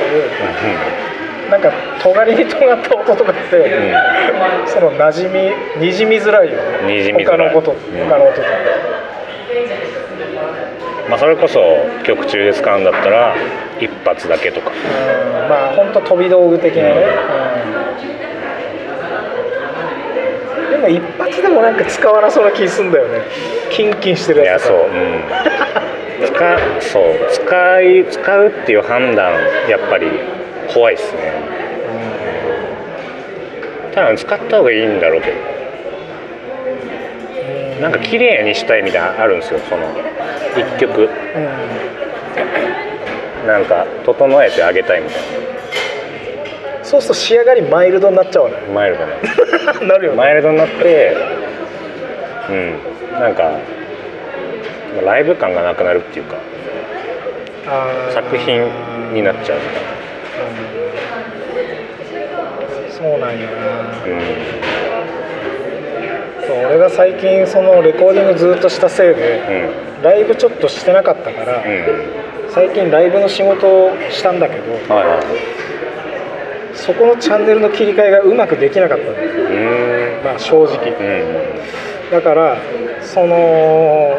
[1.50, 1.72] なんか
[2.02, 3.94] 尖りに尖った音とかって、
[4.66, 7.12] その馴染みにじみづらいよね。
[7.24, 7.78] 他のこと、うん
[8.08, 8.48] 他の音とか
[11.08, 11.58] まあそれこそ
[12.04, 13.34] 曲中で使うんだったら
[13.80, 14.70] 一発だけとか。
[14.70, 15.48] うん。
[15.48, 17.06] まあ本当飛び道具的なね、
[20.66, 20.70] うん。
[20.70, 23.22] でも一発でもなんか使わなそうな気すんだよね。
[23.70, 24.76] キンキンしてるいやそう、
[26.20, 27.04] やつとかうん、使そう。
[27.32, 29.32] 使い使うっていう判断
[29.70, 30.10] やっぱり
[30.72, 31.32] 怖いっすね。
[33.94, 35.36] 多分使った方がいいんだろうけど。
[37.80, 39.84] なんか綺麗にしたいみたいなのあるんですよその
[40.56, 41.02] 一曲。
[41.02, 41.08] うん
[43.46, 45.22] なんか整えてあげたいみたい
[46.82, 48.56] そうすると仕上がりマイルドになっちゃうね。
[48.68, 50.18] なマイルドな なるよね。
[50.18, 51.16] マイルドになって
[52.50, 52.74] うん。
[53.18, 56.36] なんかまあライブ感がなくなるっていうか。
[58.12, 58.66] 作品
[59.12, 59.82] になっちゃうみたい
[62.84, 63.82] うんそうなんよな。
[63.82, 63.94] な
[66.46, 70.02] そう俺が最近そのレコーディングずっとしたせいでうん。
[70.02, 71.70] ライブちょっとしてなかったから、うん。
[71.70, 75.22] うん最近ライブの仕事をしたんだけどはいはい。
[76.74, 79.04] そこのチャンネルの切り替えがうまくできなかった。
[79.04, 79.14] ん。
[79.14, 80.90] だよまあ正直。
[80.90, 82.10] うん。
[82.10, 82.56] だから
[83.02, 84.18] その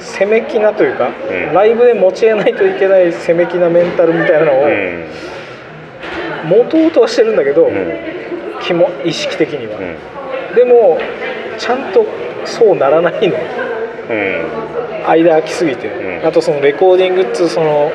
[0.00, 1.54] 攻め気なというか、うん。
[1.54, 5.04] ライブで持ち得ないといけない攻め気なメンタルみたいなのをうん
[6.44, 7.74] 持とうとはしてるんだけど、うん。
[8.62, 10.56] 気も意識的には、うん。
[10.56, 10.98] でも
[11.58, 12.06] ちゃんと
[12.44, 13.36] そうならないの。
[13.36, 15.08] うん。
[15.08, 16.26] 間空きすぎて、うん。
[16.26, 17.92] あとそのレコーディングっつうその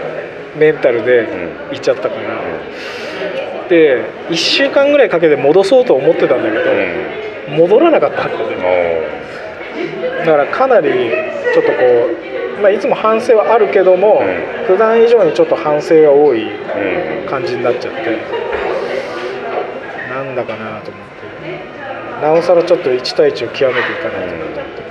[0.58, 1.28] メンタルでん。
[1.72, 7.58] 行っちゃったから、で1週間ぐらいかけて戻そうと思ってたんだけど、うん。
[7.58, 9.08] 戻らなかったんだよね。
[10.24, 10.90] おだからかなり
[11.54, 14.66] ちょっとこう、まあ、いつも反省はあるけども、うん。
[14.66, 16.50] 普段以上にちょっと反省が多い
[17.30, 18.18] 感じになっちゃって
[20.10, 22.22] なんだかなと思って。
[22.22, 24.86] なおさらちょっと1対1を極めていかないとなと思って。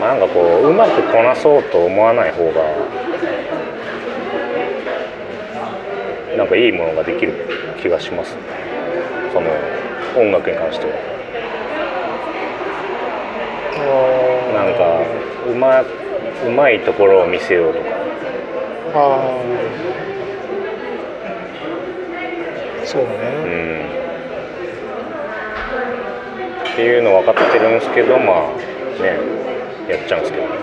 [0.00, 2.62] まあなんかこううまくこなそうと思わない方が
[6.36, 7.34] なんかいいものができる
[7.80, 8.34] 気がします。
[8.34, 8.42] ね
[9.32, 9.50] その
[10.16, 11.17] 音楽に関しては
[14.54, 15.02] なんか
[15.50, 17.86] うまうまいところを見せようとか。
[18.94, 19.38] ああ
[22.84, 23.88] そううね、ん。
[26.72, 29.18] っていうの分かってるんですけどまあね
[29.90, 30.58] やっちゃうんですけどね。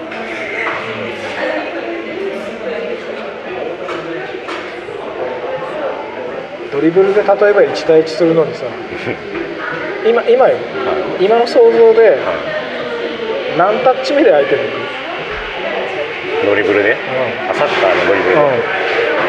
[6.72, 8.66] ドリブルで例えば1対1するのにさ
[10.08, 10.56] 今今よ。
[10.86, 12.10] は今の想像でい。
[12.10, 12.65] は
[13.58, 14.72] 何タッチ目で相手に行く、
[16.44, 16.96] いドリブルで？
[17.50, 18.42] あサッカーのドリブルで。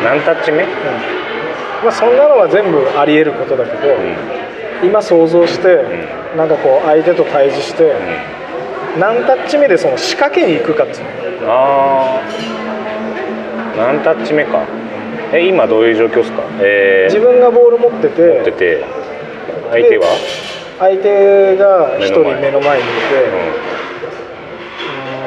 [0.04, 0.62] 何タッチ目？
[0.62, 0.68] うん
[1.84, 3.94] まあ、そんなのは全部ありえることだけど、
[4.82, 5.84] 今想像して、
[6.36, 7.94] なんかこう相手と対峙して、
[8.98, 10.96] 何タッチ目でその仕掛けに行くかってい
[11.36, 11.42] う。
[11.42, 12.22] のああ
[13.76, 14.64] 何タッチ目か。
[15.32, 16.42] え今どういう状況ですか？
[16.60, 18.84] えー、自分がボール持ってて持ってて。
[19.70, 20.06] 相手は？
[20.78, 23.24] 相手が1人目の前目の前にいて、
[23.60, 23.65] うん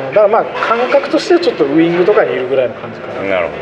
[0.09, 3.21] だからまあ感覚としてはちょっとウイングとかにいるぐらいの感じかな。
[3.21, 3.53] うんなるほ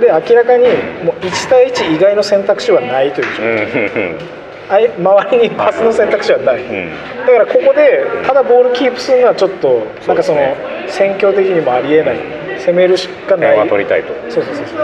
[0.00, 0.64] で明らかに
[1.04, 4.18] もう1対1以外の選択肢はないという状どうん。
[4.18, 4.36] 況
[4.68, 6.76] あい周りにパスの選択肢はない、うん。
[6.76, 6.90] うん
[7.26, 10.40] だからここでただボールキープするのはちょっとなんかその
[10.88, 12.46] 戦況的にもありえない。
[12.66, 13.50] 攻めるしかない。
[13.52, 14.12] 点は取りたいと。
[14.30, 14.74] そうそうそうそ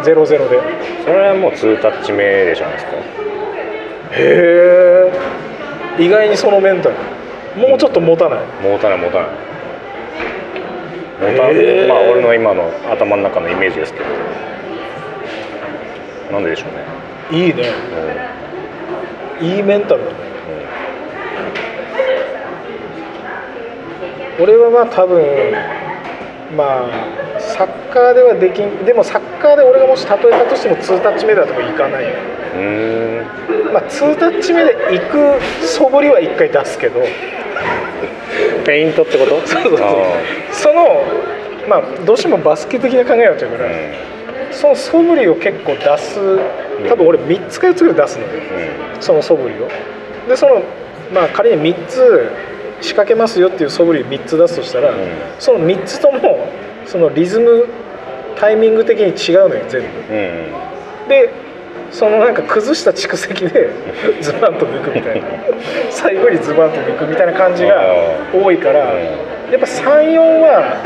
[0.00, 0.04] う。
[0.04, 0.56] ゼロゼロで。
[0.56, 0.60] へ
[1.04, 2.92] それはもう2タッチ目でじゃないですか。
[4.12, 5.12] え。
[5.98, 6.94] 意外にそのメンタル。
[7.56, 8.40] もうちょっと持たない。
[8.62, 9.51] 持たない持たない
[11.30, 11.88] 持たへー。
[11.88, 14.04] まあ俺の今の頭の中のイメージですけど。
[16.32, 16.66] なんででしょ
[17.30, 17.44] うね。
[17.44, 17.68] いいね。
[19.40, 19.46] うん。
[19.46, 20.16] いいメンタルだね。
[24.40, 25.22] 俺はまあ多分
[26.56, 32.04] まあサッカーではできんでもサッカーで俺がもし例えたとしても2タッチ目だとかいかない。
[32.04, 32.10] よ
[33.72, 37.00] まあ2タッチ目で行く素振りは1回出すけど
[38.64, 39.40] ペイントってこと？
[39.46, 39.86] そうそうそう。
[39.86, 39.92] あ
[40.52, 41.02] その
[41.68, 43.72] まあどうしてもバスケ的な考えになっちゃうから、ー
[44.50, 46.18] その素振りを結構出す
[46.88, 48.30] 多分俺3つか4つぐらい出すのよ。
[48.94, 49.02] うん。
[49.02, 49.68] その素振りを。
[50.28, 50.62] でその
[51.12, 52.28] まあ仮に3つ
[52.80, 54.94] 仕掛けますよっていう素振りを3つ出すとしたら、ん。
[55.38, 56.48] その3つとも
[56.84, 57.66] そのリズム
[58.36, 59.86] タイミング的に違うのよ全部。
[60.10, 61.08] うんうん。
[61.08, 61.30] で
[61.92, 63.68] そのなんか崩した蓄積で
[64.20, 65.28] ズバンと抜くみたいな。
[65.90, 67.84] 最後にズバンと抜くみたいな感じが
[68.32, 69.52] 多いから、うん。
[69.52, 70.76] やっぱ34は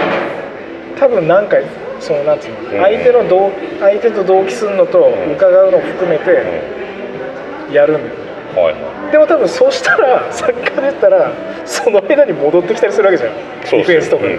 [0.99, 1.57] 多分なんか
[2.01, 2.79] そのなんつううん。
[2.79, 3.51] の相手の同
[3.81, 5.33] 相手と同期するのとん。
[5.33, 6.31] 伺うのを含めて
[7.73, 8.03] やるん。
[8.03, 8.15] だよ
[8.57, 8.71] はいは
[9.09, 9.13] い。
[9.13, 11.31] でも多分そうしたらサッカーで言ったら
[11.65, 13.31] その間に戻ってきたりするわけじゃん。
[13.71, 14.37] ディフェンスとかが、うん。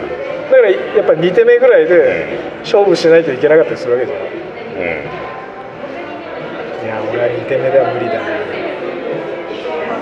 [0.51, 2.25] だからやっぱ2手目ぐらいで
[2.63, 4.19] 勝負しないといけなかったりするわけじゃん。
[4.19, 4.87] うん。
[4.87, 5.26] い
[6.87, 8.25] や俺は2手目では無理だな。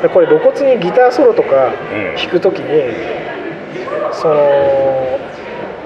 [0.01, 2.15] でこれ露骨にギターソロとかうん。
[2.15, 2.93] 弾くときに、
[4.13, 5.19] その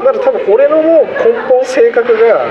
[0.03, 1.15] だから多分俺のもう根
[1.47, 2.45] 本性格が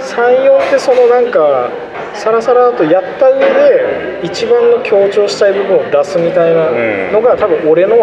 [0.00, 1.70] 34ってそのなんか
[2.14, 6.70] さらさらとやった上で一番の強調したい部分を出すみたいな
[7.12, 7.96] のが多分俺の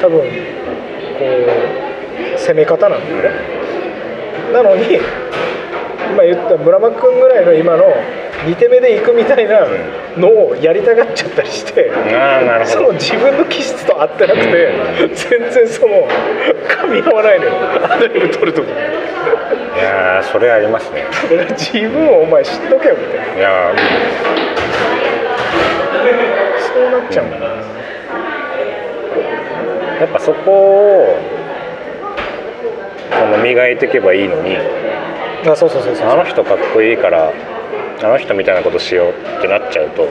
[0.00, 0.24] 多分こ
[2.36, 3.30] う攻め方なんだよね。
[4.52, 4.98] なのに
[6.12, 7.84] 今言った村間君ぐらいの今の
[8.44, 9.66] 2手目で行くみたいな
[10.16, 14.72] のをやりたがっちゃったりしてああなるその自分の気質と合ってなくて
[15.30, 16.08] 全然その
[16.68, 17.52] 噛み合わないのよ。
[17.90, 18.70] アドリブ取るときい
[19.78, 21.04] やーそれありますね。
[21.56, 23.36] 自分をお前知っとけよみたいな。
[23.36, 23.74] いや
[26.58, 27.48] そうなっちゃうんだな、ー
[30.00, 31.16] やっぱそこを
[33.10, 34.56] その磨いていけばいいのに
[35.46, 36.08] あそうそうそうそう。
[36.08, 37.32] あの人かっこいいから
[38.02, 40.10] あの人みたいなことしようってなっちゃうとうん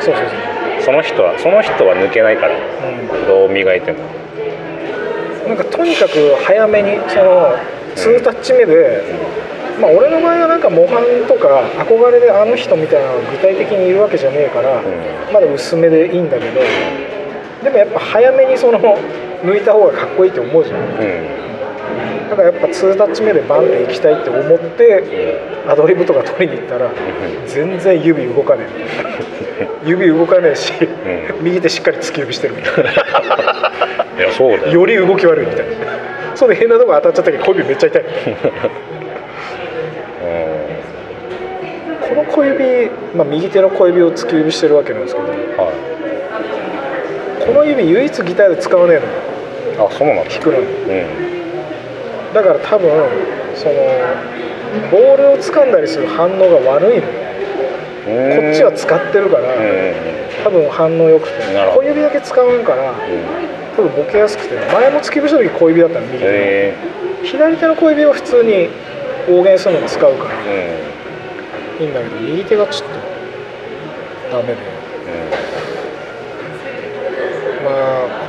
[0.00, 0.82] そうそうそう。
[0.82, 2.60] その人はその人は抜けないからう
[3.26, 3.98] どう磨いても。
[3.98, 7.56] んなんかとにかく早めにその
[7.96, 9.02] 2タッチ目で、
[9.80, 14.84] まあ俺の場合はなんか模範とか憧れであの人みたいなのが具体的にいるわけじゃねえから、ん。
[15.32, 16.60] まだ薄めでいいんだけど
[17.64, 18.78] でもやっぱ早めにその
[19.42, 20.80] 抜いた方がかっこいいって思うじゃん
[22.30, 26.92] だからやっぱ2タッチ目でバンっていきたいって思ってアドリブとか取りに行ったら
[27.48, 29.68] 全然指動かねえ。
[29.84, 30.72] 指動かねえし、
[31.40, 32.90] 右手しっかり突き指してるみたいな。
[32.92, 32.94] い
[34.22, 34.72] やそうだよ。
[34.72, 35.72] より動き悪いみたいな。
[36.36, 38.04] それで変なとこ当たっちゃったけど小指めっちゃ痛い。
[42.08, 45.72] この小指、まあ、右手の小指を突き指してるわけなんですけどうんは
[47.44, 49.00] この指唯一ギターで使わね
[49.76, 49.86] えの。
[49.86, 50.30] あそうなんだ。
[50.30, 50.66] 弾くのに。
[50.66, 51.39] うん
[52.34, 52.90] だから多分
[53.54, 53.74] その
[54.90, 57.30] ボールを掴んだりする反応が悪いのよ。
[58.00, 59.54] こっちは使ってるから、
[60.42, 61.34] 多分反応良くて
[61.74, 62.96] 小指だけ使わんからうん
[63.76, 66.74] 多分ボケやすくて前も突き指した時小指だったの右手
[67.24, 68.68] 左手の小指は普通に
[69.28, 70.82] 大弦するのに使うからえ
[71.78, 72.88] いいんだけど右手がちょっ
[74.30, 74.56] とダメで。
[77.64, 78.19] まあ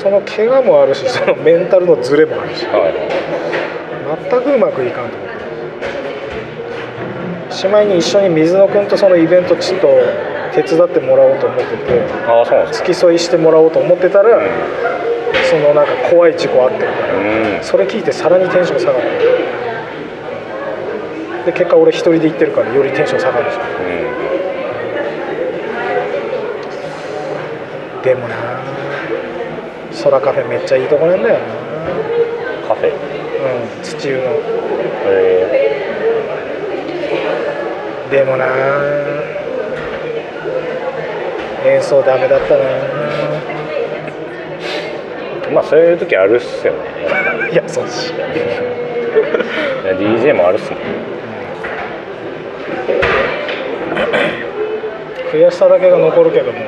[0.00, 2.64] その怪我もあるしそのメンタルのズレもあるし。
[2.64, 2.94] うんはい。
[4.30, 5.28] 全くうまくいかんと思っ
[7.48, 9.88] てしまいに一緒に水野君とそのイベントちょっと
[10.52, 14.40] 手伝ってもらおうと思っててああそう付き添いしてもらおうと思ってたら、
[15.48, 17.14] そのなんか怖い事故あってるから、
[17.58, 17.62] うん。
[17.62, 19.08] それ聞いてさらにテンション下がって
[21.52, 23.66] で結果俺一人で行ってるからよりテンション下がるじゃん。
[27.96, 28.02] うん。
[28.02, 28.49] でもな
[30.02, 31.40] 空カフェめっちゃいいとこなんだよな
[32.68, 32.88] カフェ？
[32.90, 32.92] う
[33.78, 34.22] ん土湯の。
[35.06, 35.70] え。
[38.10, 38.46] でもな。
[41.66, 42.64] 演奏ダメだったな。
[45.48, 46.78] ーまあそういう時あるっすよね。
[47.52, 48.26] いやそうしいや
[49.94, 50.80] DJ もあるっすもん。
[55.32, 56.58] 悔しさだけが残るけども、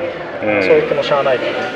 [0.43, 0.61] うん。
[0.63, 1.51] そう言ってもしゃあないから。
[1.51, 1.72] ね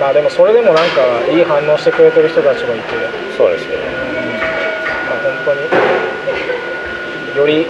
[0.00, 0.82] まあでもそれでもなんか
[1.30, 2.84] いい反応してくれてる人たちがいて。
[3.36, 3.76] そうですよね
[5.08, 5.60] まあ、本当に。
[7.36, 7.66] より、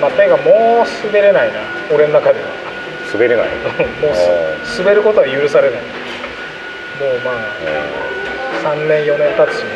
[0.00, 1.60] まあ、手がもう滑れないな。
[1.92, 2.46] 俺の中では。
[3.12, 3.48] 滑れない。
[3.48, 3.52] も
[4.10, 5.80] うす滑ることは許されない。
[5.80, 9.70] もうまあ3年4年経つしね。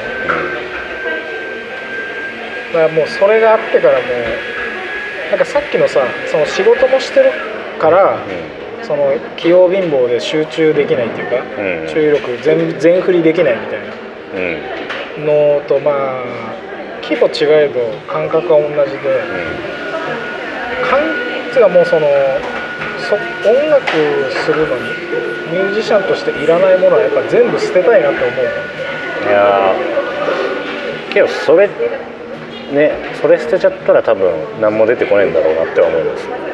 [2.73, 7.33] だからもうそれがあってからもうなんかさっきのさその仕事もしてる
[7.79, 8.19] から
[8.91, 11.95] その器用貧乏で集中できないっていうか、うん。
[11.95, 13.87] 注意力全全振りできないみたいな。
[15.23, 16.25] のとまあ
[17.01, 17.79] 規模違えど
[18.13, 19.23] 感覚は同じで
[20.83, 20.99] 感
[21.53, 22.07] つうかもうその
[22.99, 23.87] そ音楽
[24.45, 24.83] するのに
[25.53, 28.45] ミュージシャンとしていらないものはやっぱ全部捨てたいなって思う。
[29.29, 31.13] いやー。
[31.15, 31.69] けどそれ
[32.73, 36.50] ねそれ捨てちゃったら多分何も出てこないんだろうなっては思います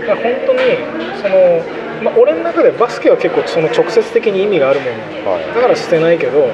[0.00, 0.60] だから本当に
[1.20, 1.62] その、
[2.02, 5.54] まあ、俺の中でバスケは結構その直接的に意味があるものなのはい。
[5.54, 6.48] だから捨てないけど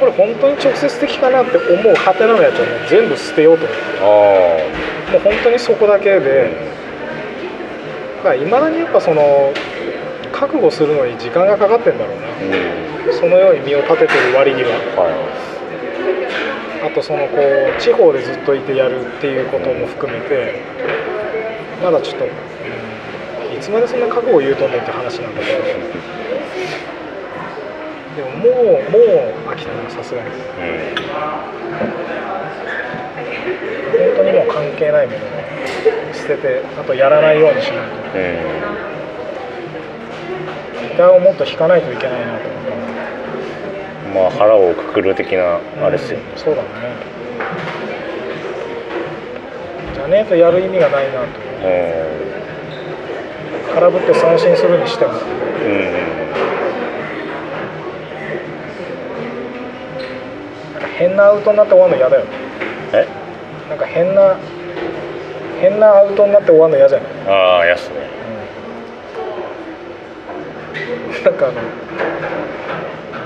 [0.00, 3.82] これ本当に直接的かなって思うハテナのやつはもう全部捨てようと思って。
[4.00, 6.72] あもう本当にそこだけで。
[8.22, 9.52] いまだにやっぱその
[10.32, 12.28] 覚悟するのに時間がかかってんだろうな。
[12.28, 12.30] あ
[13.06, 13.12] うん。
[13.12, 14.70] そのように身を立ててる割には。
[14.96, 15.42] は
[16.82, 20.60] あとそのこう地方でずっといてやるっていうことも含めて
[21.82, 22.30] まだちょっと、うん
[23.52, 25.62] いつまでそんな覚悟を言うとんねんって話なんだけど
[28.16, 29.02] でももうもう
[29.50, 30.36] 飽きたなさすがにいうん
[34.16, 35.20] 本当にもう関係ないものを
[36.14, 38.22] 捨ててあとやらないようにしないとう
[40.86, 42.62] んギターをもっと弾かないといけないなと思っ
[44.14, 46.38] まあ腹をくくる的なあれですよ、うん。
[46.38, 46.68] そうだね。
[49.94, 51.70] じゃねえとやる意味がないなとう
[53.74, 55.12] 空振って三振するにしても。
[55.12, 55.22] んうん
[60.74, 62.30] なんか変なアウトになって終わるの嫌だよね。
[62.92, 63.06] え？
[63.68, 64.36] なんか変な
[65.60, 67.94] 変なアウトになって終わるの嫌じゃない、ああやすね。
[71.24, 71.60] なんかあの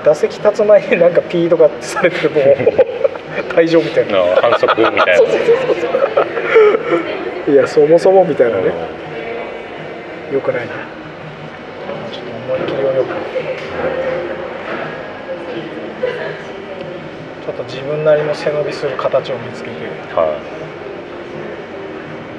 [0.04, 2.44] 打席立つ前になんかピーとかされてもう
[3.54, 4.18] 退場みたいな。
[4.40, 5.04] 反則みたいな。
[5.16, 9.06] そうそうそうそういやそもそもみたいなね。
[10.32, 10.72] よくないね
[12.12, 13.14] ちょっと思い切りをよく
[17.44, 19.76] ちょっと自分なりの背伸びする形を見つけて
[20.14, 20.40] は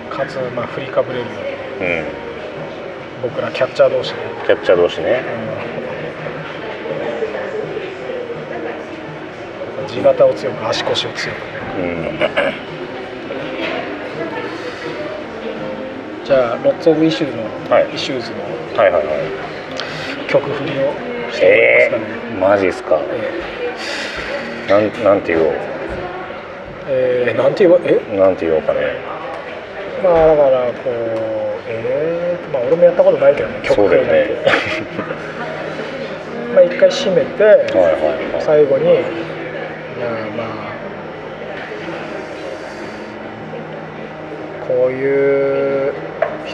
[0.09, 1.89] かつまあ振りかぶれるように。
[1.89, 2.05] い、うん、
[3.23, 5.23] 僕らキャッチャー同士で、キャッチャー同士ね。
[9.79, 9.87] うん。
[9.87, 12.31] 地形を強く足腰を強くね。
[12.71, 12.76] うん
[16.27, 17.95] じゃあ Lots of Issues の、はい。
[17.95, 18.37] Issues の
[18.77, 19.15] はいはいはい
[20.27, 20.91] 曲振りを
[21.31, 22.99] してもらえますかね、えー、マジですか？
[23.01, 25.47] えなんなんて言おう？
[25.53, 25.53] ー
[26.89, 28.17] えーなんて言えばえ？
[28.17, 28.79] なんて言おうかね。
[30.03, 30.91] まあだからこう
[31.69, 34.27] えー、まあ俺もやったことないけどね曲そうだよね。
[36.53, 37.63] まあ一回締めて、はいはい
[38.33, 38.41] はい。
[38.41, 40.47] 最後にまあまあ
[44.67, 45.93] こういう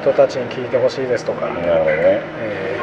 [0.03, 2.21] 人たちに聴いてほしいですとか、なるほどね。
[2.41, 2.77] え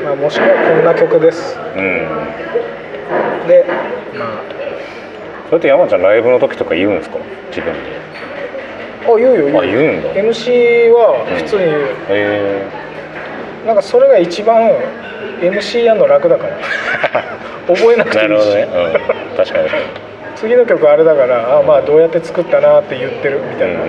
[0.00, 0.04] ー。
[0.06, 1.58] まあ、もしくはこんな曲です。
[1.58, 2.08] うん。
[3.46, 3.64] で
[4.18, 4.40] ま
[5.48, 7.18] それって山ちゃんライブの時とか言うんですか？
[7.50, 7.80] 自分で。
[9.06, 10.14] ああ言うよ言う言うんだ。
[10.14, 11.62] MC は普通に。
[11.66, 12.62] 言う、へ
[13.66, 14.70] なんかそれが一番
[15.40, 16.56] MC やんの楽だから。
[17.68, 18.68] 覚えなくえていいし、なるほどね、
[19.30, 19.68] うん、確かに
[20.42, 23.86] 次の曲あれだからあまあどうやって作ったなって言ってるみたいな。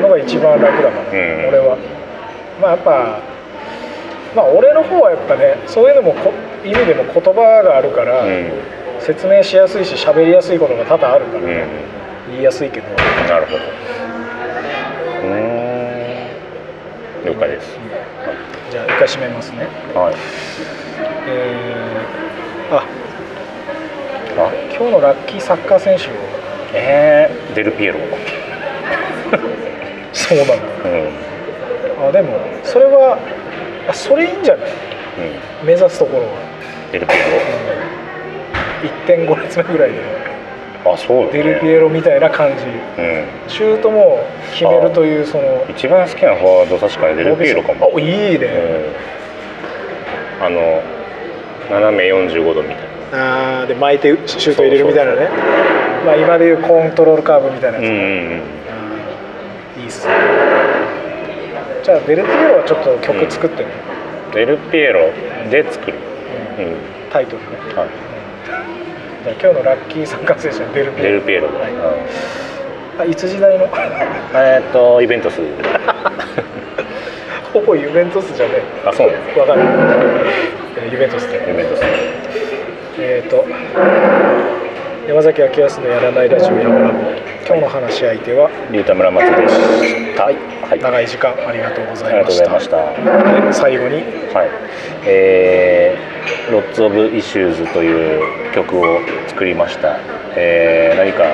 [0.00, 1.48] のが一番楽だから、うん。
[1.48, 1.76] 俺は。
[2.62, 3.20] まあやっぱ
[4.34, 6.32] まあ俺の方はやっぱねそういうのもこ
[6.64, 8.28] 意味でも言葉があるから、うん。
[8.28, 8.52] うん
[8.98, 11.46] 説明しやすいし喋りやすいことが多々あるから、うん。
[12.32, 12.88] 言いやすいけど、
[13.28, 13.58] なるほど。
[15.28, 15.34] うー
[17.22, 17.26] ん。
[17.26, 17.78] 了解です。
[18.70, 19.68] じゃあ一回締めますね。
[19.94, 20.14] はい。
[21.28, 22.84] えーあ。
[24.38, 26.08] あ今日のラッキーサッカー選手を。
[26.74, 27.28] え。
[27.52, 27.94] ー、デルピエロ。
[30.12, 30.54] そうなんだ。
[30.54, 30.58] う
[32.04, 32.08] ん。
[32.08, 33.18] あでもそれは
[33.88, 34.70] あそれいいんじゃない？
[35.62, 35.66] うん。
[35.66, 36.28] 目指すところは。
[36.92, 37.18] デルピエ
[39.26, 39.98] 1.5列目ぐらいで。
[40.84, 41.42] ロあそうだね。
[41.42, 42.64] デルピエロみたいな感じ。
[43.02, 43.24] うん。
[43.48, 44.20] シュートも
[44.52, 45.64] 決めるというその。
[45.70, 47.90] 一番好きなフォワード確かにデルピエロかも。
[47.96, 48.46] あいいね、
[50.40, 50.46] うん。
[50.46, 50.82] あの
[51.70, 55.28] 斜め45度みたいあーで巻いてシュート入れるみたいなね。
[56.04, 58.42] まあ今でいうコントロールカーブみたいなやつ、なうん
[59.80, 60.14] いいっすね。
[61.82, 63.70] じゃあデルピエロはちょっと曲作ってね、
[64.34, 65.12] デルピエロ
[65.50, 65.98] で作る。
[66.58, 66.64] うん。
[66.64, 66.76] うん。
[67.12, 67.48] タイトルね。
[67.74, 67.88] はい。
[69.24, 71.10] じゃあ今日のラッキー参加選手はデルピエロ。
[71.10, 71.46] デルピエロ。
[71.48, 71.72] はい。
[71.72, 71.76] う
[72.98, 73.00] ん。
[73.02, 73.66] あいつ時代の？
[74.34, 75.40] えーっとイベントス。
[77.52, 78.54] ほぼユベントスじゃね
[78.84, 79.62] あそうねえわかる
[80.76, 81.36] えーユベントスで。
[81.50, 81.80] ユベントス
[82.98, 83.44] えっ、と
[85.06, 86.98] 山崎明康のやらないラジオ山ラボ
[87.46, 90.24] 今日の話し相手は龍太村松でした。
[90.24, 93.46] はい、はい、長い時間ありがとうござありがとうごいましたざいました。
[93.46, 93.96] で最後に。
[94.34, 94.50] はい、
[95.04, 99.98] えー、 Lots of Issues という曲を作りました、
[100.34, 101.24] えー何か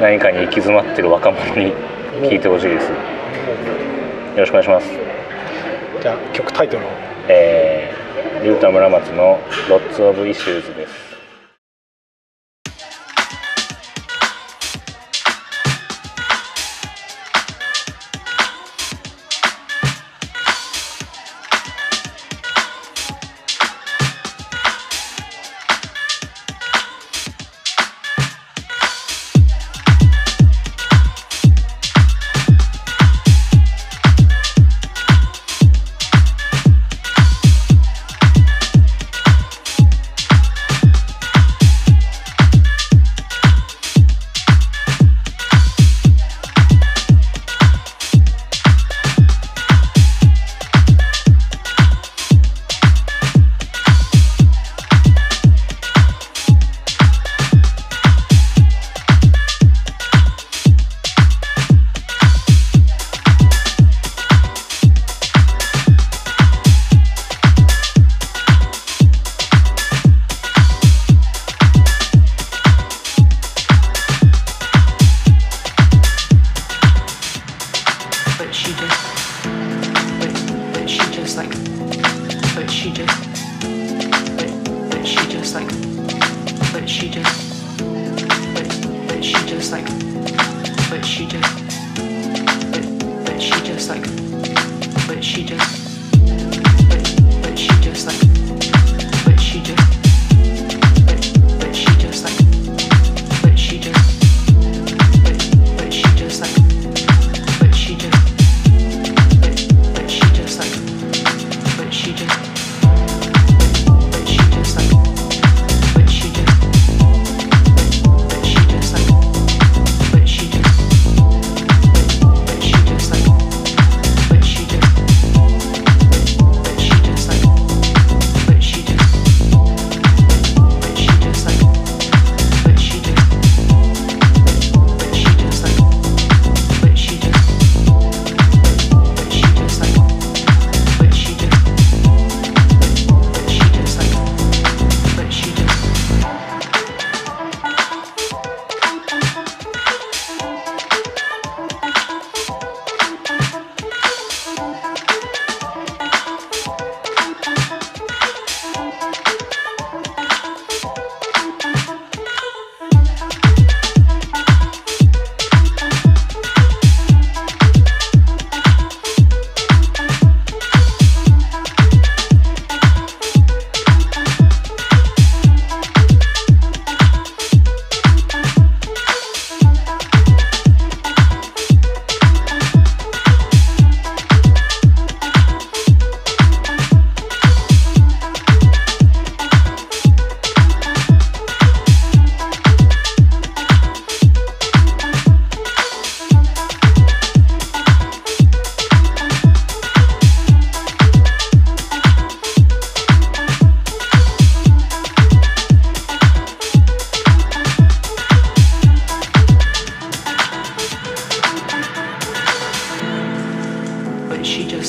[0.00, 1.72] 何かに行き詰まってる若者に
[2.22, 2.88] 聴いてほしいです。
[2.88, 2.96] よ
[4.38, 4.88] ろしくお願いします。
[6.00, 6.88] じゃあ曲タイトルを。
[7.30, 7.77] えー、
[8.48, 9.38] 龍太村松の
[9.68, 11.07] Lots of Issues です。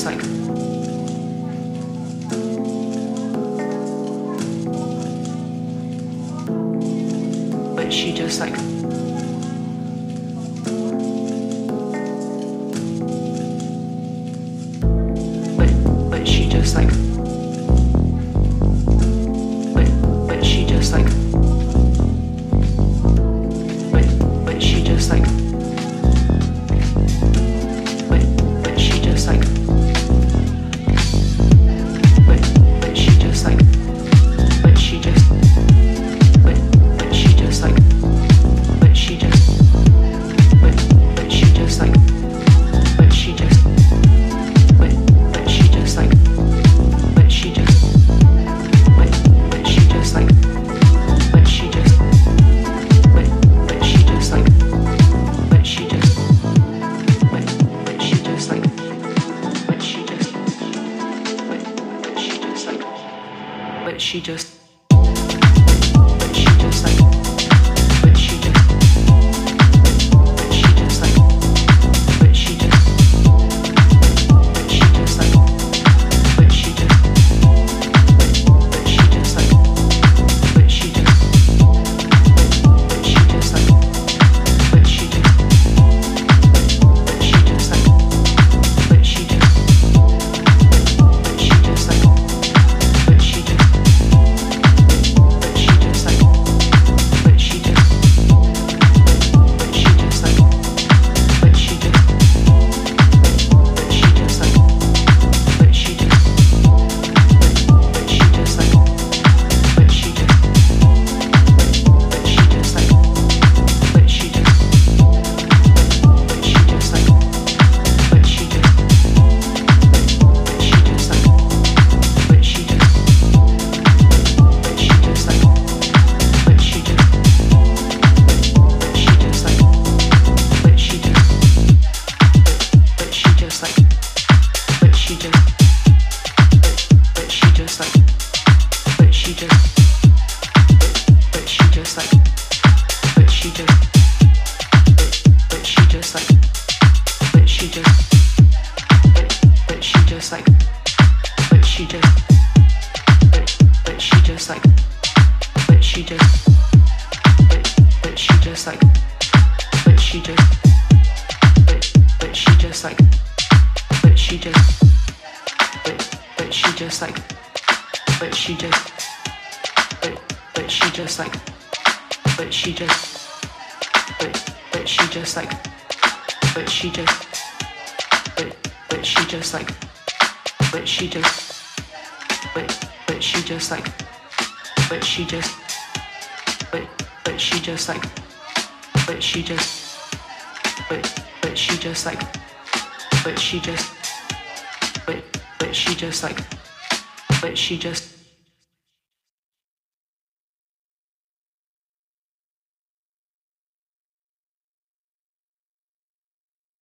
[0.00, 0.20] Just like.
[7.76, 8.79] But she just like.